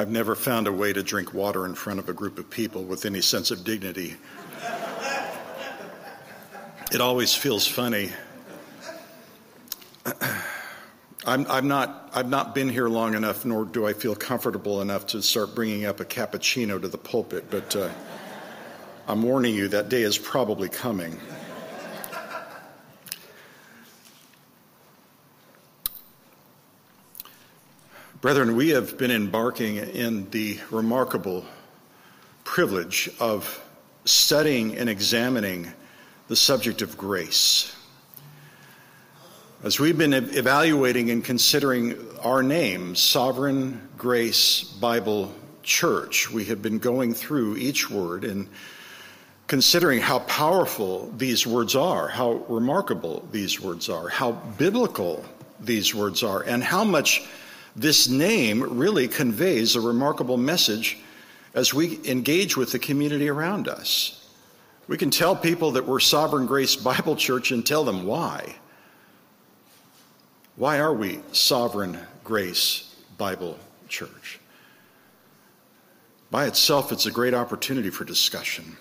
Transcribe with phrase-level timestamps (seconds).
[0.00, 2.84] I've never found a way to drink water in front of a group of people
[2.84, 4.14] with any sense of dignity.
[6.92, 8.10] It always feels funny.
[11.26, 15.08] I'm, I'm, not, I've not been here long enough, nor do I feel comfortable enough
[15.08, 17.90] to start bringing up a cappuccino to the pulpit, but uh,
[19.08, 21.18] I'm warning you that day is probably coming.
[28.20, 31.44] Brethren, we have been embarking in the remarkable
[32.42, 33.64] privilege of
[34.06, 35.72] studying and examining
[36.26, 37.72] the subject of grace.
[39.62, 45.32] As we've been evaluating and considering our name, Sovereign Grace Bible
[45.62, 48.48] Church, we have been going through each word and
[49.46, 55.24] considering how powerful these words are, how remarkable these words are, how biblical
[55.60, 57.22] these words are, and how much
[57.80, 60.98] this name really conveys a remarkable message
[61.54, 64.28] as we engage with the community around us.
[64.88, 68.56] We can tell people that we're Sovereign Grace Bible Church and tell them why.
[70.56, 74.40] Why are we Sovereign Grace Bible Church?
[76.30, 78.76] By itself, it's a great opportunity for discussion.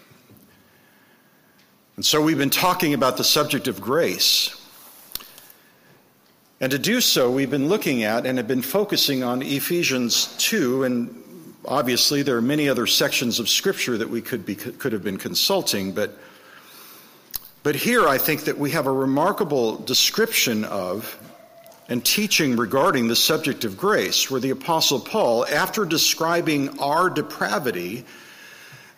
[1.97, 4.66] And so we've been talking about the subject of grace.
[6.59, 10.83] And to do so, we've been looking at and have been focusing on Ephesians 2
[10.83, 11.23] and
[11.67, 15.17] Obviously, there are many other sections of Scripture that we could, be, could have been
[15.17, 16.17] consulting, but,
[17.61, 21.19] but here I think that we have a remarkable description of
[21.89, 28.05] and teaching regarding the subject of grace, where the Apostle Paul, after describing our depravity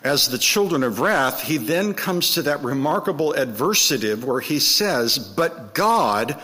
[0.03, 5.19] as the children of wrath, he then comes to that remarkable adversative where he says,
[5.19, 6.39] But God,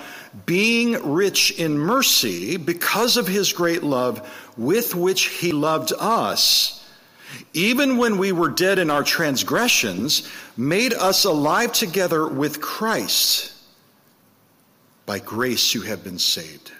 [0.45, 6.85] being rich in mercy, because of his great love with which he loved us,
[7.53, 13.53] even when we were dead in our transgressions, made us alive together with Christ.
[15.05, 16.71] By grace you have been saved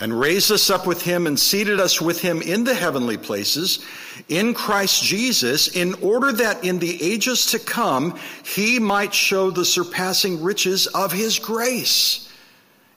[0.00, 3.84] and raised us up with him and seated us with him in the heavenly places
[4.28, 9.64] in Christ Jesus, in order that in the ages to come he might show the
[9.64, 12.32] surpassing riches of his grace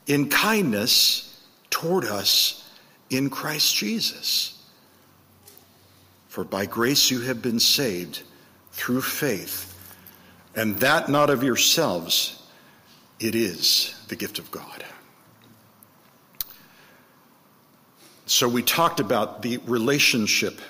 [0.08, 2.69] in kindness toward us
[3.09, 4.63] in Christ Jesus.
[6.30, 8.24] For by grace you have been saved
[8.72, 9.69] through faith,
[10.56, 12.42] and that not of yourselves,
[13.19, 14.84] it is the gift of God.
[18.26, 20.62] So we talked about the relationship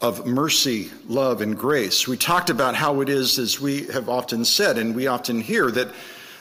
[0.00, 2.08] of mercy, love, and grace.
[2.08, 5.70] We talked about how it is, as we have often said, and we often hear,
[5.70, 5.88] that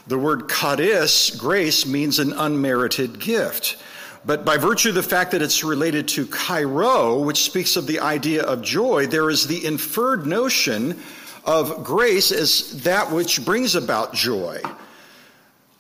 [0.08, 3.78] the word charis, grace, means an unmerited gift.
[4.26, 8.00] But by virtue of the fact that it's related to chairo, which speaks of the
[8.00, 11.00] idea of joy, there is the inferred notion
[11.46, 14.60] of grace as that which brings about joy.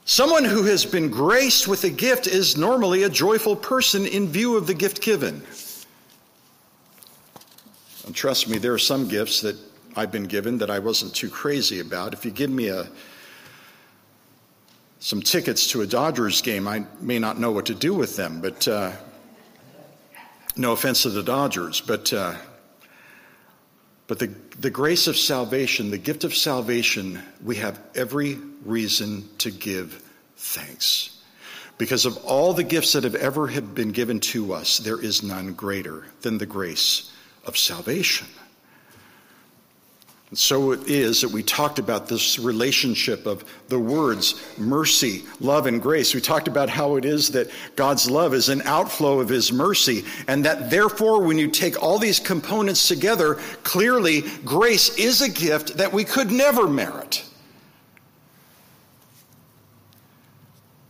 [0.07, 4.55] Someone who has been graced with a gift is normally a joyful person in view
[4.55, 5.41] of the gift given.
[8.05, 9.55] And trust me, there are some gifts that
[9.95, 12.13] I've been given that I wasn't too crazy about.
[12.13, 12.87] If you give me a
[14.99, 18.41] some tickets to a Dodgers game, I may not know what to do with them.
[18.41, 18.91] But uh,
[20.55, 22.35] no offense to the Dodgers, but uh,
[24.07, 24.27] but the
[24.59, 30.01] the grace of salvation, the gift of salvation, we have every reason to give
[30.37, 31.21] thanks.
[31.77, 35.23] Because of all the gifts that have ever have been given to us, there is
[35.23, 37.11] none greater than the grace
[37.45, 38.27] of salvation.
[40.29, 45.67] And so it is that we talked about this relationship of the words mercy, love,
[45.67, 46.15] and grace.
[46.15, 50.03] We talked about how it is that God's love is an outflow of His mercy,
[50.27, 55.77] and that therefore, when you take all these components together, clearly grace is a gift
[55.77, 57.23] that we could never merit.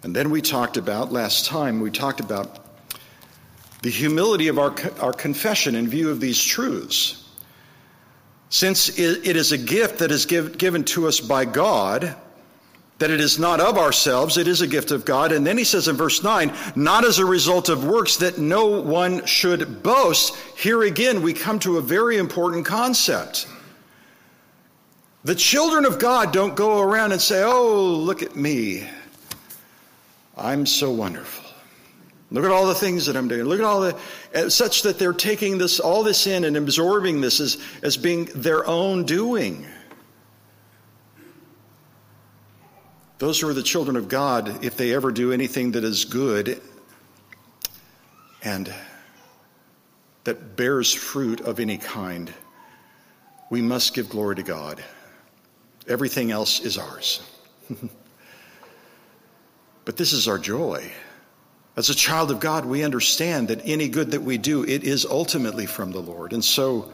[0.03, 2.63] And then we talked about, last time, we talked about
[3.81, 7.25] the humility of our, our confession in view of these truths.
[8.56, 12.16] Since it is a gift that is give, given to us by God,
[13.00, 15.34] that it is not of ourselves, it is a gift of God.
[15.34, 18.68] And then he says in verse 9, not as a result of works that no
[18.68, 20.38] one should boast.
[20.57, 23.46] Here again, we come to a very important concept.
[25.25, 28.88] The children of God don't go around and say, Oh, look at me.
[30.38, 31.44] I'm so wonderful.
[32.36, 33.46] Look at all the things that I'm doing.
[33.46, 33.98] Look at all the,
[34.36, 38.26] uh, such that they're taking this, all this in and absorbing this as, as being
[38.36, 39.66] their own doing.
[43.20, 46.62] Those who are the children of God, if they ever do anything that is good
[48.44, 48.74] and
[50.26, 52.34] that bears fruit of any kind,
[53.50, 54.84] we must give glory to God.
[55.88, 57.22] Everything else is ours.
[59.86, 60.92] but this is our joy.
[61.77, 65.06] As a child of God, we understand that any good that we do, it is
[65.06, 66.31] ultimately from the Lord.
[66.31, 66.89] And so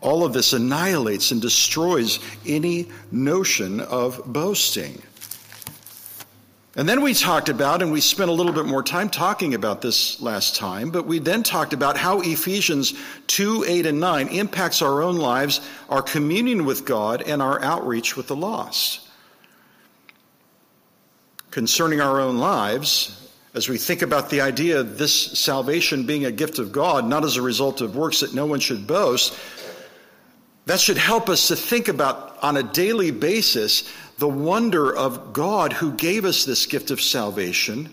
[0.00, 5.02] all of this annihilates and destroys any notion of boasting.
[6.76, 9.80] And then we talked about, and we spent a little bit more time talking about
[9.80, 12.94] this last time, but we then talked about how Ephesians
[13.28, 18.16] 2, 8, and 9 impacts our own lives, our communion with God, and our outreach
[18.16, 19.08] with the lost.
[21.52, 23.23] Concerning our own lives,
[23.54, 27.24] as we think about the idea of this salvation being a gift of God, not
[27.24, 29.38] as a result of works that no one should boast,
[30.66, 35.72] that should help us to think about on a daily basis the wonder of God
[35.72, 37.90] who gave us this gift of salvation,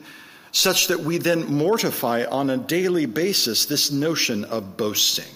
[0.52, 5.34] such that we then mortify on a daily basis this notion of boasting.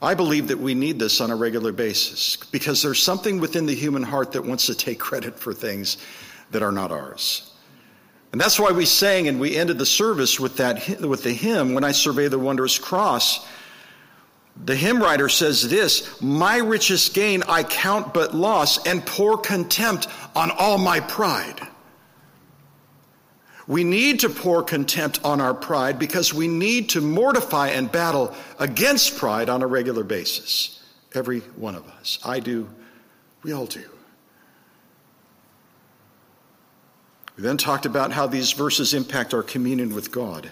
[0.00, 3.74] I believe that we need this on a regular basis because there's something within the
[3.74, 5.98] human heart that wants to take credit for things
[6.52, 7.52] that are not ours.
[8.32, 11.74] And that's why we sang and we ended the service with that with the hymn
[11.74, 13.46] when I survey the wondrous cross
[14.64, 20.08] the hymn writer says this My richest gain I count but loss and pour contempt
[20.34, 21.60] on all my pride.
[23.66, 28.34] We need to pour contempt on our pride because we need to mortify and battle
[28.58, 30.82] against pride on a regular basis.
[31.14, 32.18] Every one of us.
[32.24, 32.68] I do.
[33.42, 33.84] We all do.
[37.38, 40.50] We then talked about how these verses impact our communion with God.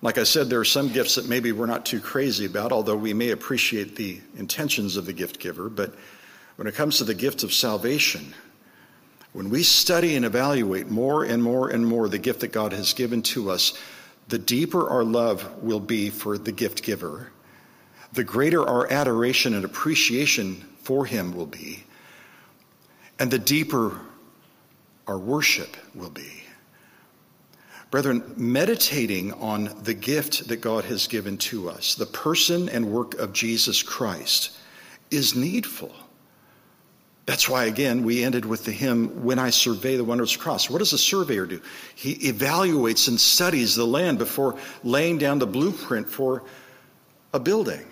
[0.00, 2.94] Like I said, there are some gifts that maybe we're not too crazy about, although
[2.94, 5.68] we may appreciate the intentions of the gift giver.
[5.68, 5.96] But
[6.54, 8.32] when it comes to the gift of salvation,
[9.32, 12.92] when we study and evaluate more and more and more the gift that God has
[12.92, 13.76] given to us,
[14.28, 17.32] the deeper our love will be for the gift giver,
[18.12, 21.82] the greater our adoration and appreciation for him will be,
[23.18, 24.00] and the deeper
[25.06, 26.42] our worship will be.
[27.90, 33.14] Brethren, meditating on the gift that God has given to us, the person and work
[33.14, 34.50] of Jesus Christ,
[35.10, 35.94] is needful.
[37.24, 40.68] That's why, again, we ended with the hymn, When I Survey the Wondrous Cross.
[40.68, 41.62] What does a surveyor do?
[41.94, 46.42] He evaluates and studies the land before laying down the blueprint for
[47.32, 47.84] a building.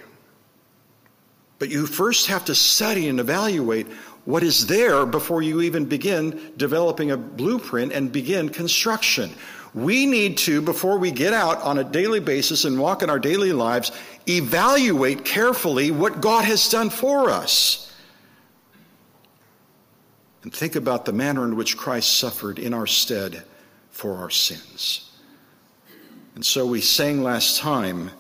[1.58, 3.86] But you first have to study and evaluate
[4.26, 9.30] what is there before you even begin developing a blueprint and begin construction.
[9.72, 13.20] We need to, before we get out on a daily basis and walk in our
[13.20, 13.92] daily lives,
[14.28, 17.94] evaluate carefully what God has done for us.
[20.42, 23.44] And think about the manner in which Christ suffered in our stead
[23.90, 25.10] for our sins.
[26.34, 28.10] And so we sang last time,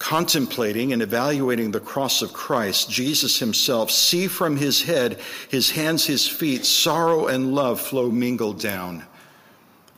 [0.00, 5.20] contemplating and evaluating the cross of Christ, Jesus himself, see from his head,
[5.50, 9.04] his hands, his feet, sorrow and love flow mingled down.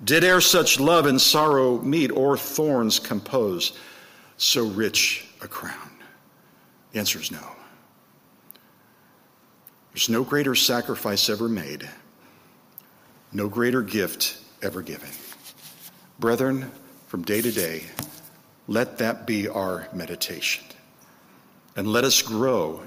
[0.04, 3.78] Did e'er such love and sorrow meet, or thorns compose
[4.36, 5.90] so rich a crown?
[6.90, 7.46] The answer is no.
[9.94, 11.88] There's no greater sacrifice ever made,
[13.32, 15.10] no greater gift ever given.
[16.18, 16.72] Brethren,
[17.06, 17.84] from day to day,
[18.68, 20.64] let that be our meditation.
[21.76, 22.82] And let us grow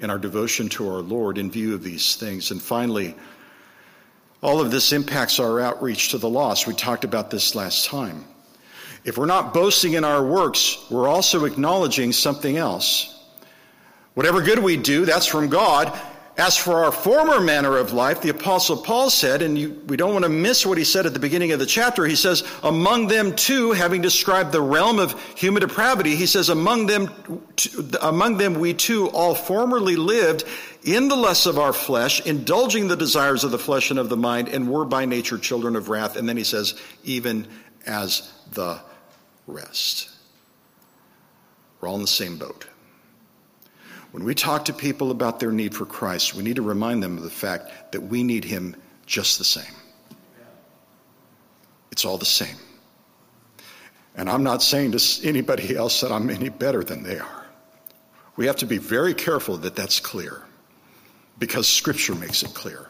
[0.00, 2.50] in our devotion to our Lord in view of these things.
[2.50, 3.14] And finally,
[4.42, 6.66] all of this impacts our outreach to the lost.
[6.66, 8.24] We talked about this last time.
[9.04, 13.16] If we're not boasting in our works, we're also acknowledging something else.
[14.14, 15.98] Whatever good we do, that's from God.
[16.40, 20.14] As for our former manner of life, the Apostle Paul said, and you, we don't
[20.14, 23.08] want to miss what he said at the beginning of the chapter, he says, among
[23.08, 27.10] them too, having described the realm of human depravity, he says, among them,
[28.00, 30.44] among them we too all formerly lived
[30.82, 34.16] in the lusts of our flesh, indulging the desires of the flesh and of the
[34.16, 36.16] mind, and were by nature children of wrath.
[36.16, 37.46] And then he says, even
[37.84, 38.80] as the
[39.46, 40.08] rest.
[41.82, 42.64] We're all in the same boat.
[44.12, 47.16] When we talk to people about their need for Christ, we need to remind them
[47.16, 48.74] of the fact that we need Him
[49.06, 49.74] just the same.
[51.92, 52.56] It's all the same.
[54.16, 57.46] And I'm not saying to anybody else that I'm any better than they are.
[58.36, 60.42] We have to be very careful that that's clear
[61.38, 62.88] because Scripture makes it clear,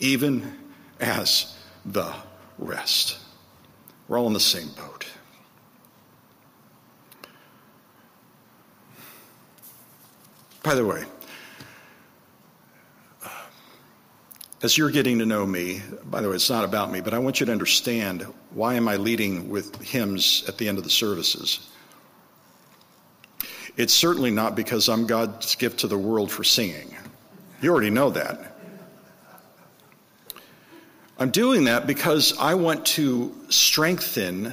[0.00, 0.56] even
[1.00, 2.12] as the
[2.58, 3.18] rest.
[4.08, 5.06] We're all in the same boat.
[10.66, 11.04] By the way,
[14.64, 17.20] as you're getting to know me, by the way, it's not about me, but I
[17.20, 20.90] want you to understand why am I leading with hymns at the end of the
[20.90, 21.70] services?
[23.76, 26.96] It's certainly not because I'm God's gift to the world for singing.
[27.62, 28.56] You already know that.
[31.16, 34.52] I'm doing that because I want to strengthen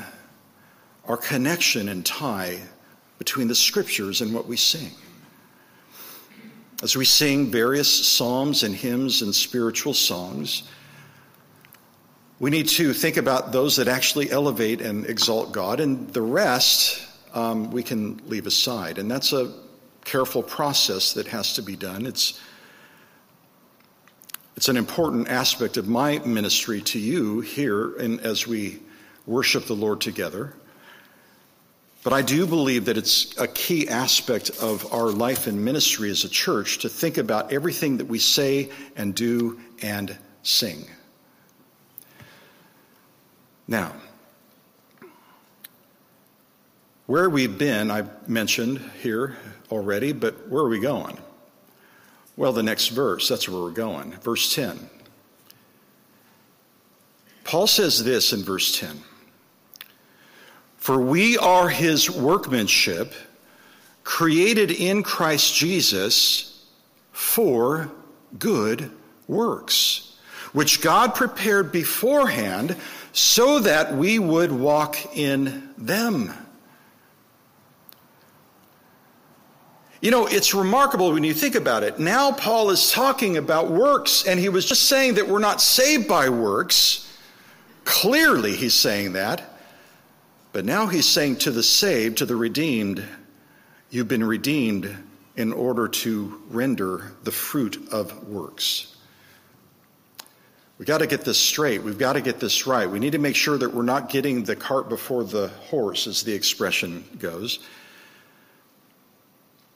[1.08, 2.60] our connection and tie
[3.18, 4.92] between the scriptures and what we sing.
[6.84, 10.64] As we sing various psalms and hymns and spiritual songs,
[12.42, 17.08] we need to think about those that actually elevate and exalt God, and the rest
[17.34, 18.98] um, we can leave aside.
[18.98, 19.54] And that's a
[20.04, 22.06] careful process that has to be done.
[22.06, 22.38] It's,
[24.58, 28.82] it's an important aspect of my ministry to you here and as we
[29.26, 30.54] worship the Lord together.
[32.04, 36.26] But I do believe that it's a key aspect of our life and ministry as
[36.26, 40.86] a church to think about everything that we say and do and sing.
[43.70, 43.94] Now,
[47.06, 49.38] where we've been, I've mentioned here
[49.72, 51.18] already, but where are we going?
[52.36, 54.12] Well, the next verse, that's where we're going.
[54.20, 54.90] Verse 10.
[57.46, 59.02] Paul says this in verse 10
[60.84, 63.14] For we are his workmanship,
[64.04, 66.66] created in Christ Jesus
[67.14, 67.90] for
[68.38, 68.92] good
[69.26, 70.18] works,
[70.52, 72.76] which God prepared beforehand
[73.14, 76.34] so that we would walk in them.
[80.02, 81.98] You know, it's remarkable when you think about it.
[81.98, 86.10] Now, Paul is talking about works, and he was just saying that we're not saved
[86.10, 87.10] by works.
[87.86, 89.53] Clearly, he's saying that.
[90.54, 93.04] But now he's saying to the saved, to the redeemed,
[93.90, 94.96] you've been redeemed
[95.36, 98.96] in order to render the fruit of works.
[100.78, 101.82] We've got to get this straight.
[101.82, 102.90] We've got to get this right.
[102.90, 106.22] We need to make sure that we're not getting the cart before the horse, as
[106.22, 107.60] the expression goes.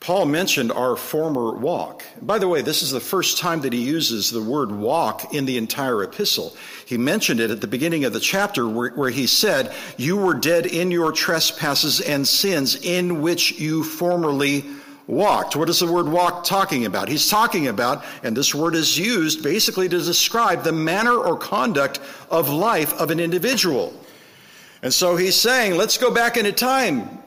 [0.07, 2.01] Paul mentioned our former walk.
[2.21, 5.45] By the way, this is the first time that he uses the word walk in
[5.45, 6.55] the entire epistle.
[6.85, 10.33] He mentioned it at the beginning of the chapter where, where, he said, You were
[10.33, 14.63] dead in your trespasses and sins in which you formerly
[15.07, 15.57] walked.
[15.57, 17.09] What is the word walk talking about?
[17.09, 21.99] He's talking about, and this word is used basically to describe the manner or conduct
[22.31, 23.93] of life of an individual.
[24.81, 27.23] And so he's saying, let's go back into time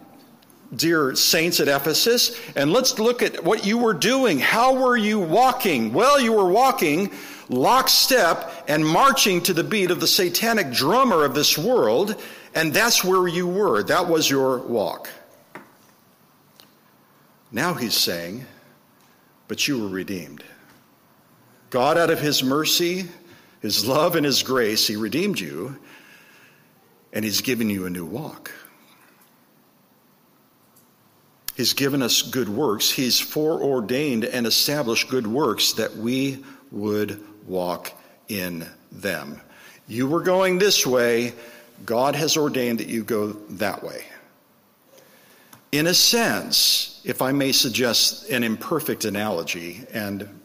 [0.75, 4.39] dear saints at Ephesus, and let's look at what you were doing.
[4.39, 5.93] How were you walking?
[5.93, 7.13] Well, you were walking
[7.49, 12.15] lockstep and marching to the beat of the satanic drummer of this world,
[12.55, 13.83] and that's where you were.
[13.83, 15.11] That was your walk.
[17.53, 18.47] Now he's saying,
[19.49, 20.45] but you were redeemed.
[21.71, 23.07] God, out of his mercy,
[23.61, 25.79] his love, and his grace, he redeemed you,
[27.13, 28.53] and he's given you a new walk.
[31.61, 32.91] He's given us good works.
[32.91, 37.93] He's foreordained and established good works that we would walk
[38.29, 39.39] in them.
[39.87, 41.35] You were going this way,
[41.85, 44.07] God has ordained that you go that way.
[45.71, 50.41] In a sense, if I may suggest an imperfect analogy, and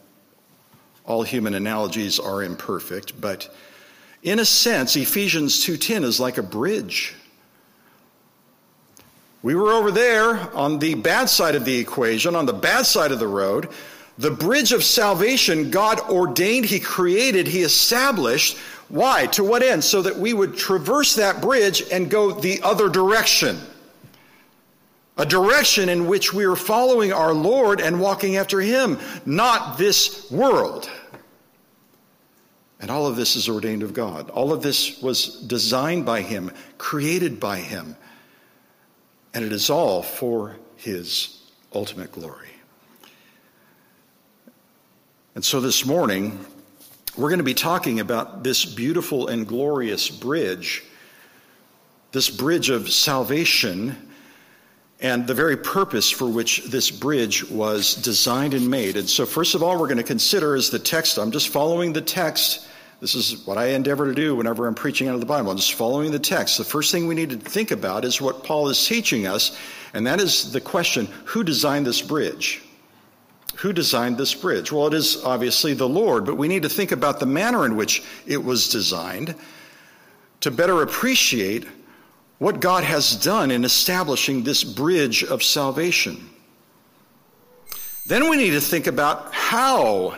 [1.06, 3.48] all human analogies are imperfect, but
[4.22, 7.14] in a sense, Ephesians 2:10 is like a bridge
[9.42, 13.12] we were over there on the bad side of the equation, on the bad side
[13.12, 13.68] of the road.
[14.18, 18.56] The bridge of salvation, God ordained, He created, He established.
[18.88, 19.26] Why?
[19.28, 19.84] To what end?
[19.84, 23.58] So that we would traverse that bridge and go the other direction.
[25.18, 30.30] A direction in which we are following our Lord and walking after Him, not this
[30.30, 30.90] world.
[32.80, 34.30] And all of this is ordained of God.
[34.30, 37.96] All of this was designed by Him, created by Him
[39.36, 41.42] and it is all for His
[41.74, 42.48] ultimate glory.
[45.34, 46.42] And so this morning,
[47.18, 50.84] we're going to be talking about this beautiful and glorious bridge,
[52.12, 54.10] this bridge of salvation,
[55.00, 58.96] and the very purpose for which this bridge was designed and made.
[58.96, 61.18] And so, first of all, we're going to consider is the text.
[61.18, 62.66] I'm just following the text
[63.00, 65.50] this is what I endeavor to do whenever I'm preaching out of the Bible.
[65.50, 66.56] I'm just following the text.
[66.56, 69.56] The first thing we need to think about is what Paul is teaching us,
[69.92, 72.62] and that is the question who designed this bridge?
[73.56, 74.72] Who designed this bridge?
[74.72, 77.76] Well, it is obviously the Lord, but we need to think about the manner in
[77.76, 79.34] which it was designed
[80.40, 81.66] to better appreciate
[82.38, 86.30] what God has done in establishing this bridge of salvation.
[88.06, 90.16] Then we need to think about how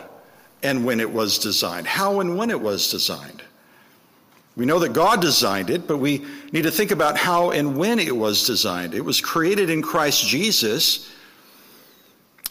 [0.63, 3.43] and when it was designed, how and when it was designed.
[4.55, 7.97] We know that God designed it, but we need to think about how and when
[7.97, 8.93] it was designed.
[8.93, 11.09] It was created in Christ Jesus,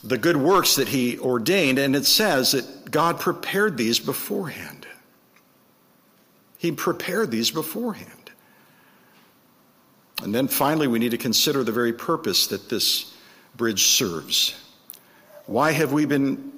[0.02, 4.86] the good works that He ordained, and it says that God prepared these beforehand.
[6.56, 8.30] He prepared these beforehand.
[10.22, 13.14] And then finally, we need to consider the very purpose that this
[13.56, 14.58] bridge serves.
[15.46, 16.57] Why have we been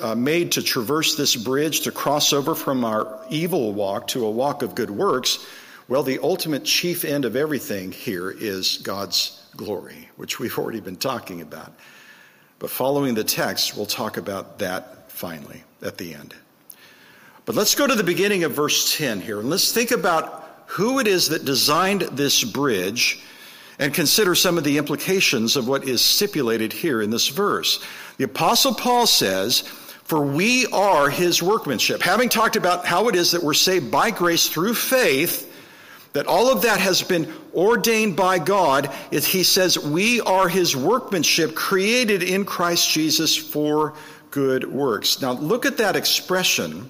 [0.00, 4.30] uh, made to traverse this bridge, to cross over from our evil walk to a
[4.30, 5.44] walk of good works?
[5.88, 10.96] Well, the ultimate chief end of everything here is God's glory, which we've already been
[10.96, 11.72] talking about.
[12.58, 16.34] But following the text, we'll talk about that finally at the end.
[17.44, 20.98] But let's go to the beginning of verse 10 here, and let's think about who
[20.98, 23.22] it is that designed this bridge
[23.78, 27.84] and consider some of the implications of what is stipulated here in this verse.
[28.18, 32.02] The Apostle Paul says, For we are his workmanship.
[32.02, 35.52] Having talked about how it is that we're saved by grace through faith,
[36.12, 41.54] that all of that has been ordained by God, he says, We are his workmanship
[41.54, 43.94] created in Christ Jesus for
[44.30, 45.20] good works.
[45.20, 46.88] Now look at that expression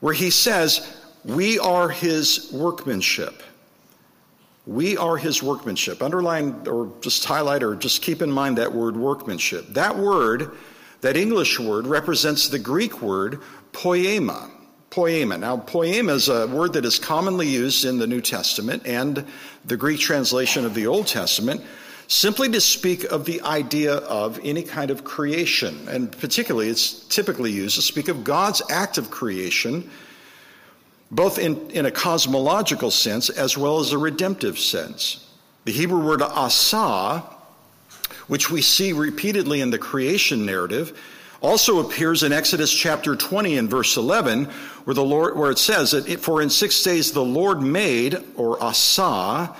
[0.00, 3.42] where he says, We are his workmanship.
[4.66, 6.02] We are his workmanship.
[6.02, 9.66] Underline or just highlight or just keep in mind that word workmanship.
[9.70, 10.52] That word,
[11.00, 13.40] that English word, represents the Greek word
[13.72, 14.50] poema.
[14.90, 15.38] Poema.
[15.38, 19.26] Now, poema is a word that is commonly used in the New Testament and
[19.64, 21.62] the Greek translation of the Old Testament
[22.06, 25.88] simply to speak of the idea of any kind of creation.
[25.88, 29.90] And particularly, it's typically used to speak of God's act of creation
[31.12, 35.28] both in, in a cosmological sense as well as a redemptive sense.
[35.66, 37.22] The Hebrew word asa,
[38.26, 40.98] which we see repeatedly in the creation narrative,
[41.42, 44.46] also appears in Exodus chapter 20 and verse 11,
[44.84, 48.62] where the Lord, where it says that, for in six days the Lord made, or
[48.62, 49.54] asa,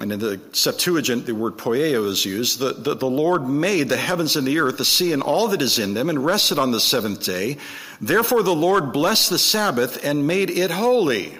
[0.00, 2.58] and in the Septuagint, the word poieo is used.
[2.58, 5.60] The, the, the, Lord made the heavens and the earth, the sea, and all that
[5.60, 7.58] is in them, and rested on the seventh day.
[8.00, 11.38] Therefore, the Lord blessed the Sabbath and made it holy.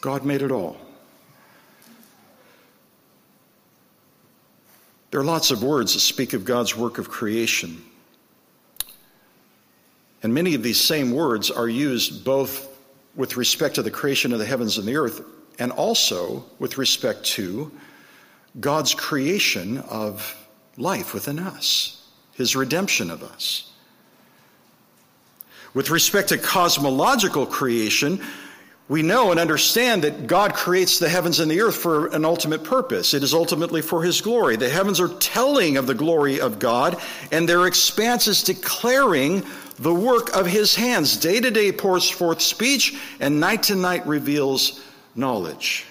[0.00, 0.76] God made it all.
[5.10, 7.82] There are lots of words that speak of God's work of creation.
[10.22, 12.69] And many of these same words are used both
[13.20, 15.20] with respect to the creation of the heavens and the earth,
[15.58, 17.70] and also with respect to
[18.58, 20.34] God's creation of
[20.78, 22.02] life within us,
[22.32, 23.70] his redemption of us.
[25.74, 28.22] With respect to cosmological creation,
[28.88, 32.64] we know and understand that God creates the heavens and the earth for an ultimate
[32.64, 33.12] purpose.
[33.12, 34.56] It is ultimately for His glory.
[34.56, 39.44] The heavens are telling of the glory of God, and their expanse is declaring
[39.80, 41.16] the work of his hands.
[41.16, 44.80] Day to day pours forth speech, and night to night reveals
[45.14, 45.86] knowledge.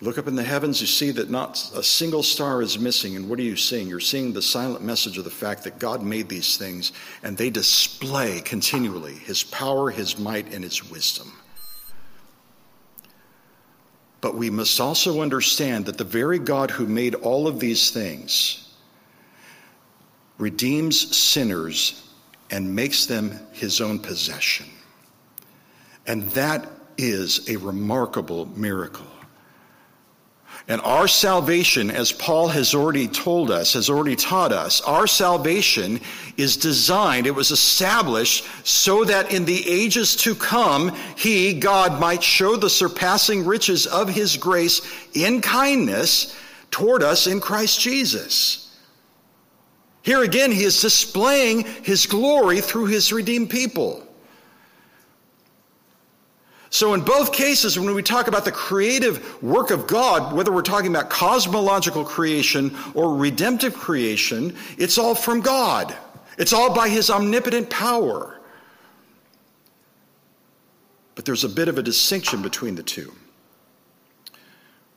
[0.00, 3.16] Look up in the heavens, you see that not a single star is missing.
[3.16, 3.88] And what are you seeing?
[3.88, 7.50] You're seeing the silent message of the fact that God made these things, and they
[7.50, 11.32] display continually his power, his might, and his wisdom.
[14.20, 18.67] But we must also understand that the very God who made all of these things
[20.38, 22.08] redeems sinners
[22.50, 24.66] and makes them his own possession.
[26.06, 29.06] And that is a remarkable miracle.
[30.66, 35.98] And our salvation, as Paul has already told us, has already taught us, our salvation
[36.36, 42.22] is designed, it was established so that in the ages to come, He, God, might
[42.22, 44.82] show the surpassing riches of His grace
[45.14, 46.36] in kindness
[46.70, 48.67] toward us in Christ Jesus.
[50.08, 54.02] Here again, he is displaying his glory through his redeemed people.
[56.70, 60.62] So, in both cases, when we talk about the creative work of God, whether we're
[60.62, 65.94] talking about cosmological creation or redemptive creation, it's all from God.
[66.38, 68.40] It's all by his omnipotent power.
[71.16, 73.12] But there's a bit of a distinction between the two.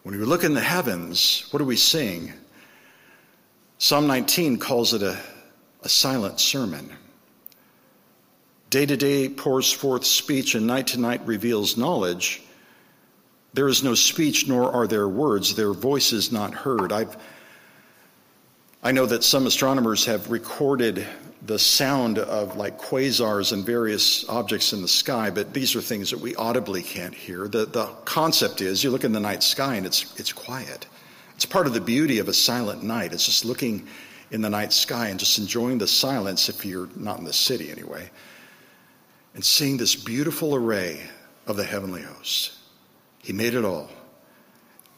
[0.03, 2.31] When we look in the heavens, what are we seeing?
[3.83, 5.17] Psalm 19 calls it a,
[5.81, 6.87] a silent sermon.
[8.69, 12.43] Day to day pours forth speech, and night to night reveals knowledge.
[13.55, 15.55] There is no speech, nor are there words.
[15.55, 16.91] Their voice is not heard.
[16.91, 17.17] I've,
[18.83, 21.03] I know that some astronomers have recorded
[21.41, 26.11] the sound of like quasars and various objects in the sky, but these are things
[26.11, 27.47] that we audibly can't hear.
[27.47, 30.85] The, the concept is you look in the night sky and it's, it's quiet.
[31.41, 33.13] It's part of the beauty of a silent night.
[33.13, 33.87] It's just looking
[34.29, 37.71] in the night sky and just enjoying the silence if you're not in the city
[37.71, 38.11] anyway,
[39.33, 41.01] and seeing this beautiful array
[41.47, 42.59] of the heavenly hosts.
[43.23, 43.89] He made it all.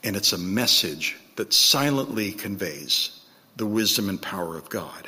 [0.04, 3.22] And it's a message that silently conveys
[3.56, 5.08] the wisdom and power of God.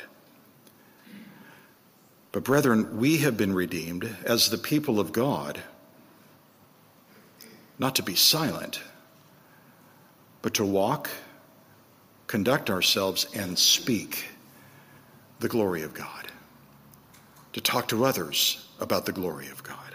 [2.32, 5.60] But, brethren, we have been redeemed as the people of God,
[7.78, 8.80] not to be silent,
[10.40, 11.10] but to walk,
[12.26, 14.24] conduct ourselves, and speak
[15.40, 16.26] the glory of God,
[17.52, 19.86] to talk to others about the glory of God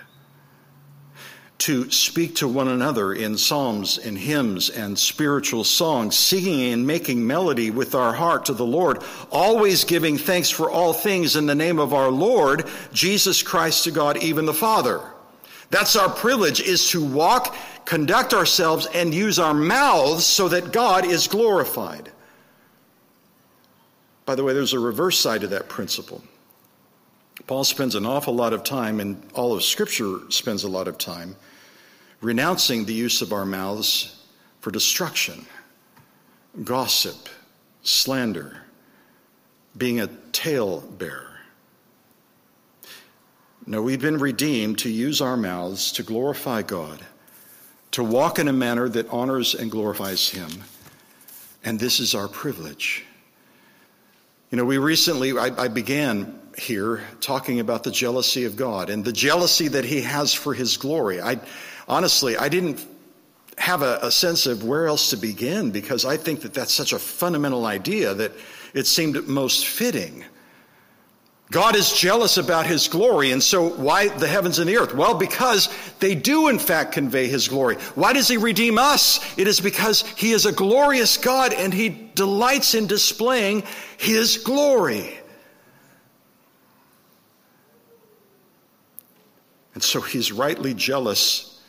[1.62, 7.26] to speak to one another in psalms and hymns and spiritual songs, singing and making
[7.26, 11.54] melody with our heart to the Lord, always giving thanks for all things in the
[11.54, 15.02] name of our Lord, Jesus Christ to God, even the Father.
[15.70, 21.06] That's our privilege is to walk, conduct ourselves, and use our mouths so that God
[21.06, 22.12] is glorified.
[24.32, 26.24] By the way, there's a reverse side to that principle.
[27.48, 30.98] Paul spends an awful lot of time, and all of Scripture spends a lot of
[30.98, 31.36] time
[32.22, 34.24] renouncing the use of our mouths
[34.62, 35.46] for destruction,
[36.63, 37.28] gossip,
[37.84, 38.63] slander,
[39.78, 41.39] being a talebearer.
[43.65, 47.06] No, we've been redeemed to use our mouths to glorify God,
[47.91, 50.50] to walk in a manner that honors and glorifies Him.
[51.65, 53.04] And this is our privilege.
[54.52, 59.06] You know, we recently, I, I, began here talking about the jealousy of God and
[59.06, 61.22] the jealousy that He has for His glory.
[61.22, 61.40] I,
[61.88, 62.86] honestly, I didn't
[63.58, 66.92] have a, a, sense of where else to begin because I think that that's such
[66.92, 68.34] a fundamental idea that
[68.74, 70.26] it seemed most fitting.
[71.52, 74.96] God is jealous about his glory, and so why the heavens and the earth?
[74.96, 75.68] Well, because
[76.00, 77.76] they do in fact convey his glory.
[77.94, 79.20] Why does he redeem us?
[79.38, 83.64] It is because he is a glorious God and he delights in displaying
[83.98, 85.14] his glory.
[89.74, 91.62] And so he's rightly jealous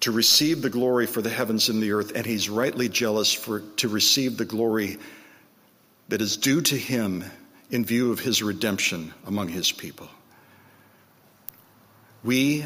[0.00, 3.60] to receive the glory for the heavens and the earth, and he's rightly jealous for
[3.78, 4.98] to receive the glory
[6.10, 7.24] that is due to him
[7.70, 10.08] in view of his redemption among his people.
[12.22, 12.64] We,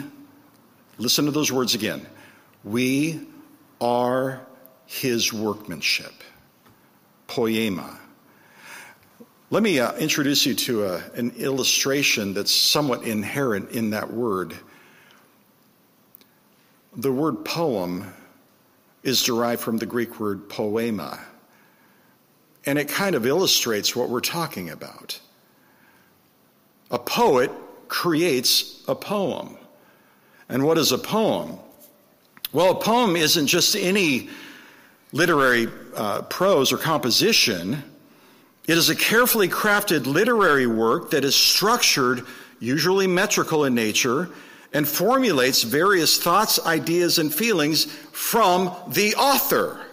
[0.98, 2.06] listen to those words again,
[2.64, 3.20] we
[3.80, 4.44] are
[4.86, 6.12] his workmanship,
[7.26, 7.98] poema.
[9.50, 14.54] Let me uh, introduce you to a, an illustration that's somewhat inherent in that word.
[16.96, 18.12] The word poem
[19.02, 21.20] is derived from the Greek word poema,
[22.66, 25.20] and it kind of illustrates what we're talking about.
[26.90, 27.50] A poet
[27.88, 29.56] creates a poem.
[30.48, 31.58] And what is a poem?
[32.52, 34.28] Well, a poem isn't just any
[35.12, 37.82] literary uh, prose or composition.
[38.66, 42.24] It is a carefully crafted literary work that is structured,
[42.60, 44.28] usually metrical in nature,
[44.72, 49.83] and formulates various thoughts, ideas, and feelings from the author.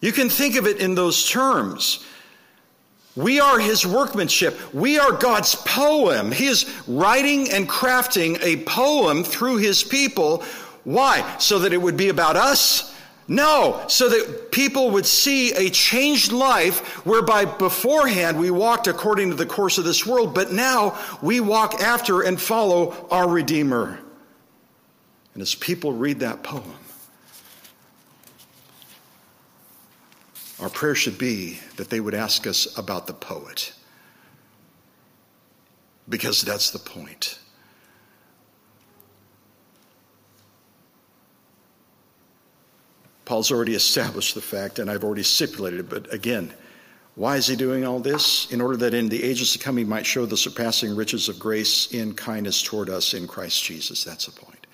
[0.00, 2.04] You can think of it in those terms.
[3.16, 4.56] We are his workmanship.
[4.72, 6.30] We are God's poem.
[6.30, 10.44] He is writing and crafting a poem through his people.
[10.84, 11.36] Why?
[11.38, 12.94] So that it would be about us
[13.30, 19.34] no, so that people would see a changed life whereby beforehand we walked according to
[19.34, 24.00] the course of this world, but now we walk after and follow our Redeemer.
[25.34, 26.72] And as people read that poem,
[30.60, 33.72] our prayer should be that they would ask us about the poet.
[36.08, 37.38] Because that's the point.
[43.24, 46.52] Paul's already established the fact, and I've already stipulated it, but again,
[47.14, 48.50] why is he doing all this?
[48.52, 51.38] In order that in the ages to come he might show the surpassing riches of
[51.38, 54.04] grace in kindness toward us in Christ Jesus.
[54.04, 54.66] That's the point.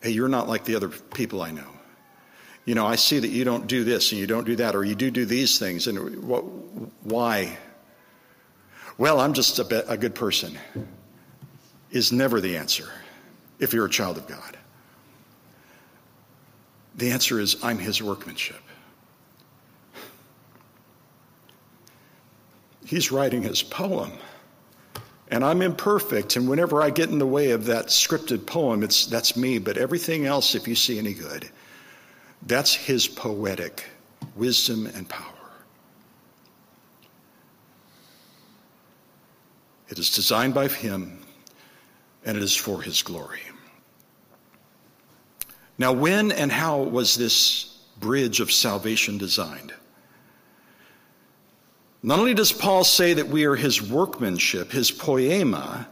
[0.00, 1.75] Hey, you're not like the other people I know.
[2.66, 4.84] You know, I see that you don't do this and you don't do that, or
[4.84, 6.44] you do do these things, and what,
[7.04, 7.56] why?
[8.98, 10.58] Well, I'm just a, a good person,
[11.90, 12.90] is never the answer
[13.60, 14.58] if you're a child of God.
[16.96, 18.60] The answer is I'm his workmanship.
[22.84, 24.12] He's writing his poem.
[25.28, 29.06] And I'm imperfect, and whenever I get in the way of that scripted poem, it's,
[29.06, 29.58] that's me.
[29.58, 31.50] But everything else, if you see any good,
[32.46, 33.84] that's his poetic
[34.34, 35.32] wisdom and power.
[39.88, 41.20] It is designed by him,
[42.24, 43.40] and it is for his glory.
[45.78, 49.72] Now, when and how was this bridge of salvation designed.
[52.02, 55.88] Not only does Paul say that we are his workmanship, his poema,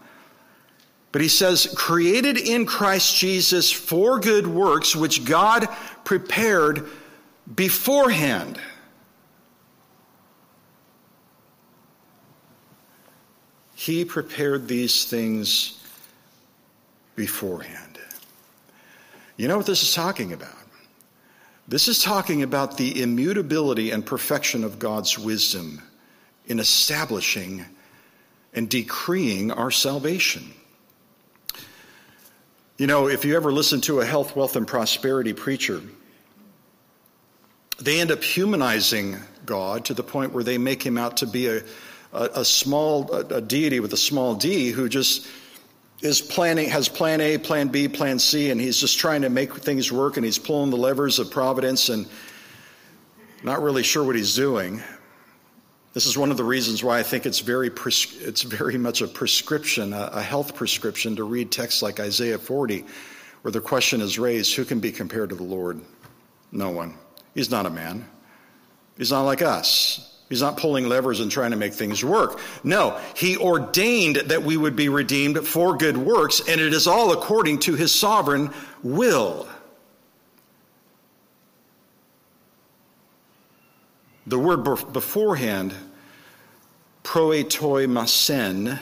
[1.14, 5.68] but he says, created in Christ Jesus for good works, which God
[6.02, 6.88] prepared
[7.54, 8.58] beforehand.
[13.76, 15.80] He prepared these things
[17.14, 18.00] beforehand.
[19.36, 20.66] You know what this is talking about?
[21.68, 25.80] This is talking about the immutability and perfection of God's wisdom
[26.46, 27.64] in establishing
[28.52, 30.52] and decreeing our salvation.
[32.76, 35.80] You know, if you ever listen to a health, wealth, and prosperity preacher,
[37.80, 41.46] they end up humanizing God to the point where they make him out to be
[41.46, 41.62] a,
[42.12, 45.24] a, a small a, a deity with a small d who just
[46.02, 49.54] is planning has plan A, plan B, plan C, and he's just trying to make
[49.54, 52.08] things work and he's pulling the levers of providence and
[53.44, 54.82] not really sure what he's doing.
[55.94, 59.00] This is one of the reasons why I think it's very, pres- it's very much
[59.00, 62.84] a prescription, a, a health prescription, to read texts like Isaiah 40,
[63.42, 65.80] where the question is raised who can be compared to the Lord?
[66.50, 66.96] No one.
[67.32, 68.08] He's not a man.
[68.98, 70.20] He's not like us.
[70.28, 72.40] He's not pulling levers and trying to make things work.
[72.64, 77.12] No, he ordained that we would be redeemed for good works, and it is all
[77.12, 78.52] according to his sovereign
[78.82, 79.46] will.
[84.26, 85.74] The word beforehand,
[87.02, 88.78] proetoimasen,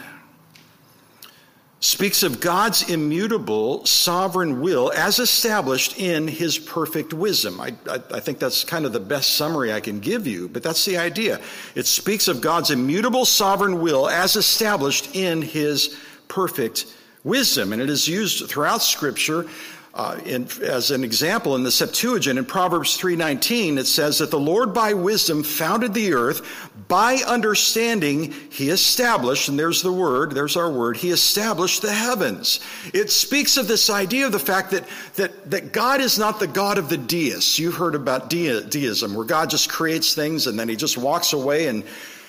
[1.82, 7.60] speaks of God's immutable sovereign will as established in his perfect wisdom.
[7.60, 10.62] I, I, I, think that's kind of the best summary I can give you, but
[10.62, 11.40] that's the idea.
[11.74, 16.86] It speaks of God's immutable sovereign will as established in his perfect
[17.24, 17.72] wisdom.
[17.72, 19.46] And it is used throughout Scripture
[19.94, 24.38] uh, in, as an example, in the Septuagint, in Proverbs 3.19, it says that the
[24.38, 26.70] Lord by wisdom founded the earth.
[26.88, 32.60] By understanding, he established, and there's the word, there's our word, he established the heavens.
[32.94, 36.46] It speaks of this idea of the fact that, that, that God is not the
[36.46, 37.58] God of the deists.
[37.58, 41.34] You heard about de- deism, where God just creates things and then he just walks
[41.34, 41.84] away and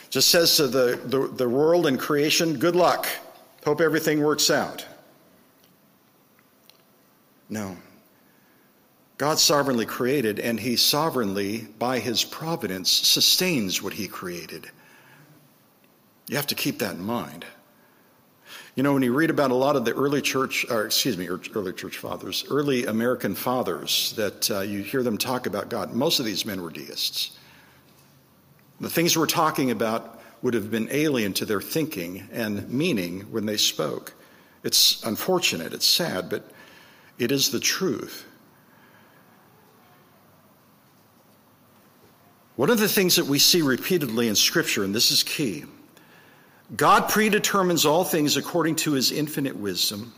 [0.09, 3.07] just says to the, the, the world and creation, good luck.
[3.63, 4.85] Hope everything works out.
[7.53, 7.77] No.
[9.19, 14.65] God sovereignly created, and He sovereignly, by His providence, sustains what He created.
[16.27, 17.45] You have to keep that in mind.
[18.75, 21.27] You know, when you read about a lot of the early church, or excuse me,
[21.27, 26.19] early church fathers, early American fathers, that uh, you hear them talk about God, most
[26.19, 27.37] of these men were deists.
[28.81, 33.45] The things we're talking about would have been alien to their thinking and meaning when
[33.45, 34.15] they spoke.
[34.63, 36.49] It's unfortunate, it's sad, but
[37.17, 38.25] it is the truth.
[42.55, 45.65] One of the things that we see repeatedly in Scripture, and this is key
[46.75, 50.13] God predetermines all things according to his infinite wisdom.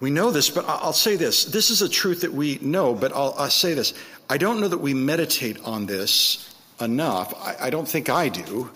[0.00, 1.44] We know this, but I'll say this.
[1.44, 3.94] This is a truth that we know, but I'll, I'll say this.
[4.30, 7.34] I don't know that we meditate on this enough.
[7.42, 8.70] I, I don't think I do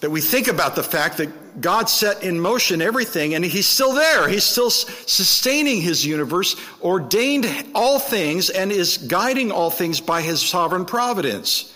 [0.00, 3.92] that we think about the fact that God set in motion everything and He's still
[3.92, 4.28] there.
[4.28, 10.40] He's still sustaining His universe, ordained all things, and is guiding all things by His
[10.40, 11.74] sovereign providence.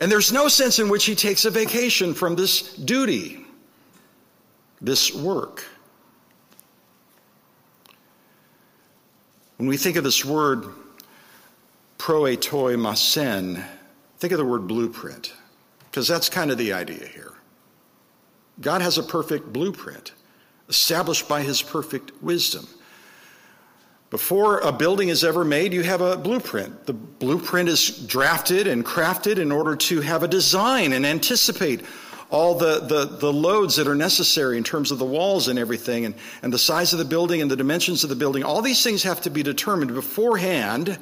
[0.00, 3.44] And there's no sense in which He takes a vacation from this duty,
[4.80, 5.64] this work.
[9.58, 10.64] When we think of this word,
[11.98, 13.64] proetoimasen,
[14.18, 15.32] think of the word blueprint,
[15.88, 17.21] because that's kind of the idea here.
[18.60, 20.12] God has a perfect blueprint
[20.68, 22.66] established by his perfect wisdom.
[24.10, 26.84] Before a building is ever made, you have a blueprint.
[26.84, 31.80] The blueprint is drafted and crafted in order to have a design and anticipate
[32.28, 36.06] all the, the, the loads that are necessary in terms of the walls and everything,
[36.06, 38.42] and, and the size of the building and the dimensions of the building.
[38.42, 40.98] All these things have to be determined beforehand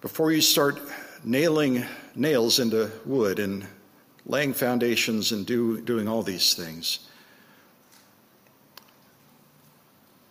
[0.00, 0.80] before you start
[1.24, 1.84] nailing
[2.16, 3.66] nails into wood and
[4.26, 7.00] laying foundations and do, doing all these things.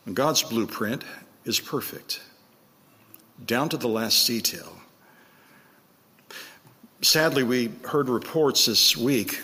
[0.06, 1.04] And God's blueprint
[1.45, 2.21] is perfect,
[3.45, 4.77] down to the last detail.
[7.01, 9.41] Sadly, we heard reports this week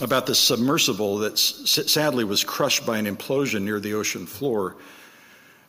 [0.00, 4.76] about the submersible that sadly was crushed by an implosion near the ocean floor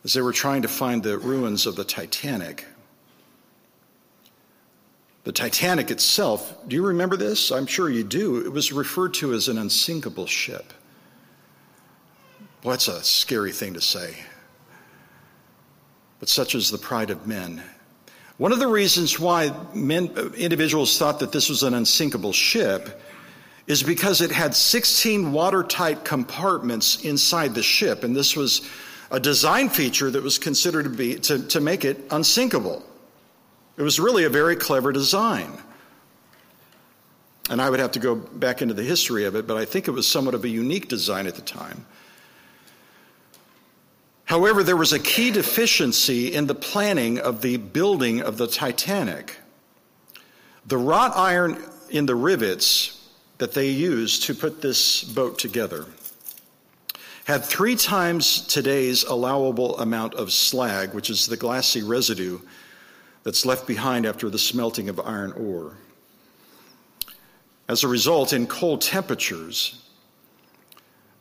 [0.04, 2.66] as they were trying to find the ruins of the Titanic.
[5.24, 7.52] The Titanic itself, do you remember this?
[7.52, 8.44] I'm sure you do.
[8.44, 10.72] It was referred to as an unsinkable ship.
[12.64, 14.16] Well, a scary thing to say.
[16.20, 17.62] but such is the pride of men.
[18.38, 23.00] One of the reasons why men, individuals thought that this was an unsinkable ship
[23.66, 28.68] is because it had 16 watertight compartments inside the ship, and this was
[29.10, 32.84] a design feature that was considered to be to, to make it unsinkable.
[33.76, 35.58] It was really a very clever design.
[37.50, 39.88] And I would have to go back into the history of it, but I think
[39.88, 41.86] it was somewhat of a unique design at the time.
[44.24, 49.36] However, there was a key deficiency in the planning of the building of the Titanic.
[50.66, 55.86] The wrought iron in the rivets that they used to put this boat together
[57.24, 62.38] had three times today's allowable amount of slag, which is the glassy residue
[63.22, 65.76] that's left behind after the smelting of iron ore.
[67.68, 69.88] As a result, in cold temperatures,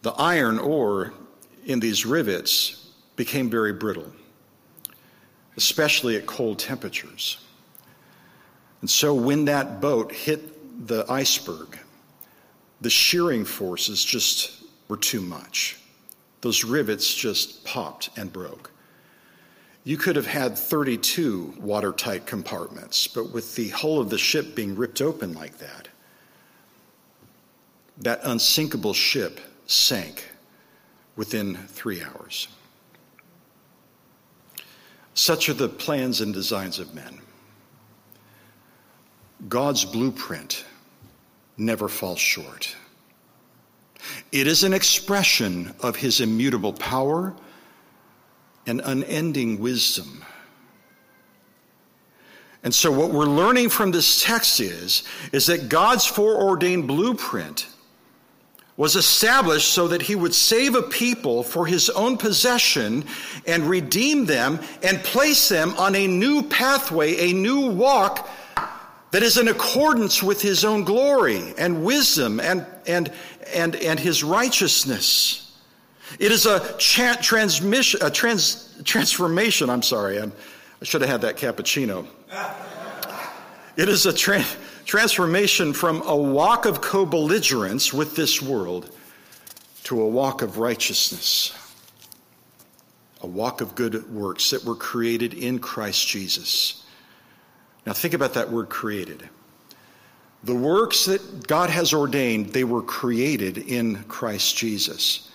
[0.01, 1.13] the iron ore
[1.65, 4.11] in these rivets became very brittle,
[5.57, 7.37] especially at cold temperatures.
[8.81, 11.77] And so when that boat hit the iceberg,
[12.81, 15.77] the shearing forces just were too much.
[16.41, 18.71] Those rivets just popped and broke.
[19.83, 24.75] You could have had 32 watertight compartments, but with the hull of the ship being
[24.75, 25.87] ripped open like that,
[27.97, 30.29] that unsinkable ship sank
[31.15, 32.47] within three hours.
[35.13, 37.19] Such are the plans and designs of men.
[39.49, 40.63] God's blueprint
[41.57, 42.75] never falls short.
[44.31, 47.35] It is an expression of his immutable power
[48.65, 50.23] and unending wisdom.
[52.63, 57.67] And so what we're learning from this text is is that God's foreordained blueprint
[58.77, 63.03] was established so that he would save a people for his own possession
[63.45, 68.29] and redeem them and place them on a new pathway, a new walk
[69.11, 73.11] that is in accordance with his own glory and wisdom and, and,
[73.53, 75.40] and, and his righteousness.
[76.19, 79.69] It is a, cha- transmission, a trans- transformation.
[79.69, 80.31] I'm sorry, I'm,
[80.81, 82.05] i should have had that cappuccino.
[83.77, 84.45] It is a tra-
[84.85, 88.95] transformation from a walk of co belligerence with this world
[89.83, 91.53] to a walk of righteousness,
[93.21, 96.85] a walk of good works that were created in Christ Jesus.
[97.85, 99.27] Now, think about that word created.
[100.43, 105.30] The works that God has ordained, they were created in Christ Jesus.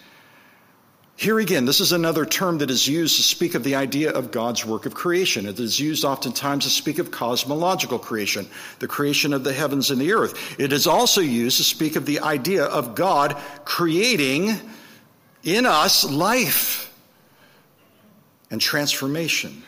[1.19, 4.31] Here again, this is another term that is used to speak of the idea of
[4.31, 5.47] God's work of creation.
[5.47, 8.47] It is used oftentimes to speak of cosmological creation,
[8.81, 10.61] the creation of the heavens and the earth.
[10.61, 14.57] It is also used to speak of the idea of God creating
[15.43, 16.93] in us life
[18.51, 19.63] and transformation.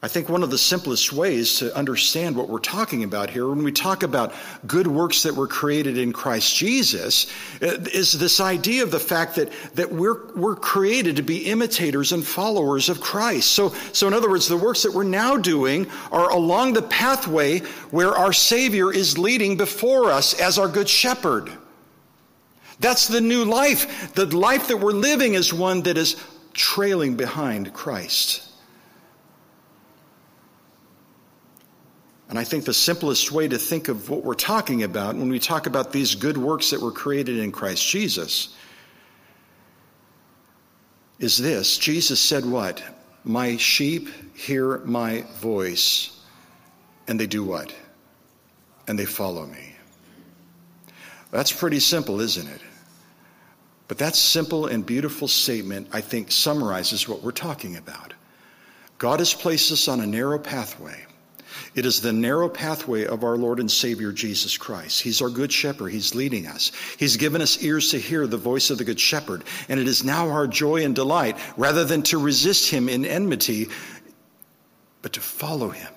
[0.00, 3.64] I think one of the simplest ways to understand what we're talking about here, when
[3.64, 4.32] we talk about
[4.64, 7.26] good works that were created in Christ Jesus,
[7.60, 12.12] uh, is this idea of the fact that, that we're, we're created to be imitators
[12.12, 13.50] and followers of Christ.
[13.50, 17.58] So, so, in other words, the works that we're now doing are along the pathway
[17.90, 21.50] where our Savior is leading before us as our Good Shepherd.
[22.78, 24.14] That's the new life.
[24.14, 26.14] The life that we're living is one that is
[26.52, 28.47] trailing behind Christ.
[32.28, 35.38] And I think the simplest way to think of what we're talking about when we
[35.38, 38.54] talk about these good works that were created in Christ Jesus
[41.18, 42.82] is this Jesus said, What?
[43.24, 46.18] My sheep hear my voice,
[47.08, 47.74] and they do what?
[48.86, 49.74] And they follow me.
[51.30, 52.60] That's pretty simple, isn't it?
[53.88, 58.14] But that simple and beautiful statement, I think, summarizes what we're talking about.
[58.98, 61.04] God has placed us on a narrow pathway.
[61.78, 65.00] It is the narrow pathway of our Lord and Savior Jesus Christ.
[65.00, 65.90] He's our good shepherd.
[65.90, 66.72] He's leading us.
[66.98, 69.44] He's given us ears to hear the voice of the good shepherd.
[69.68, 73.68] And it is now our joy and delight, rather than to resist him in enmity,
[75.02, 75.92] but to follow him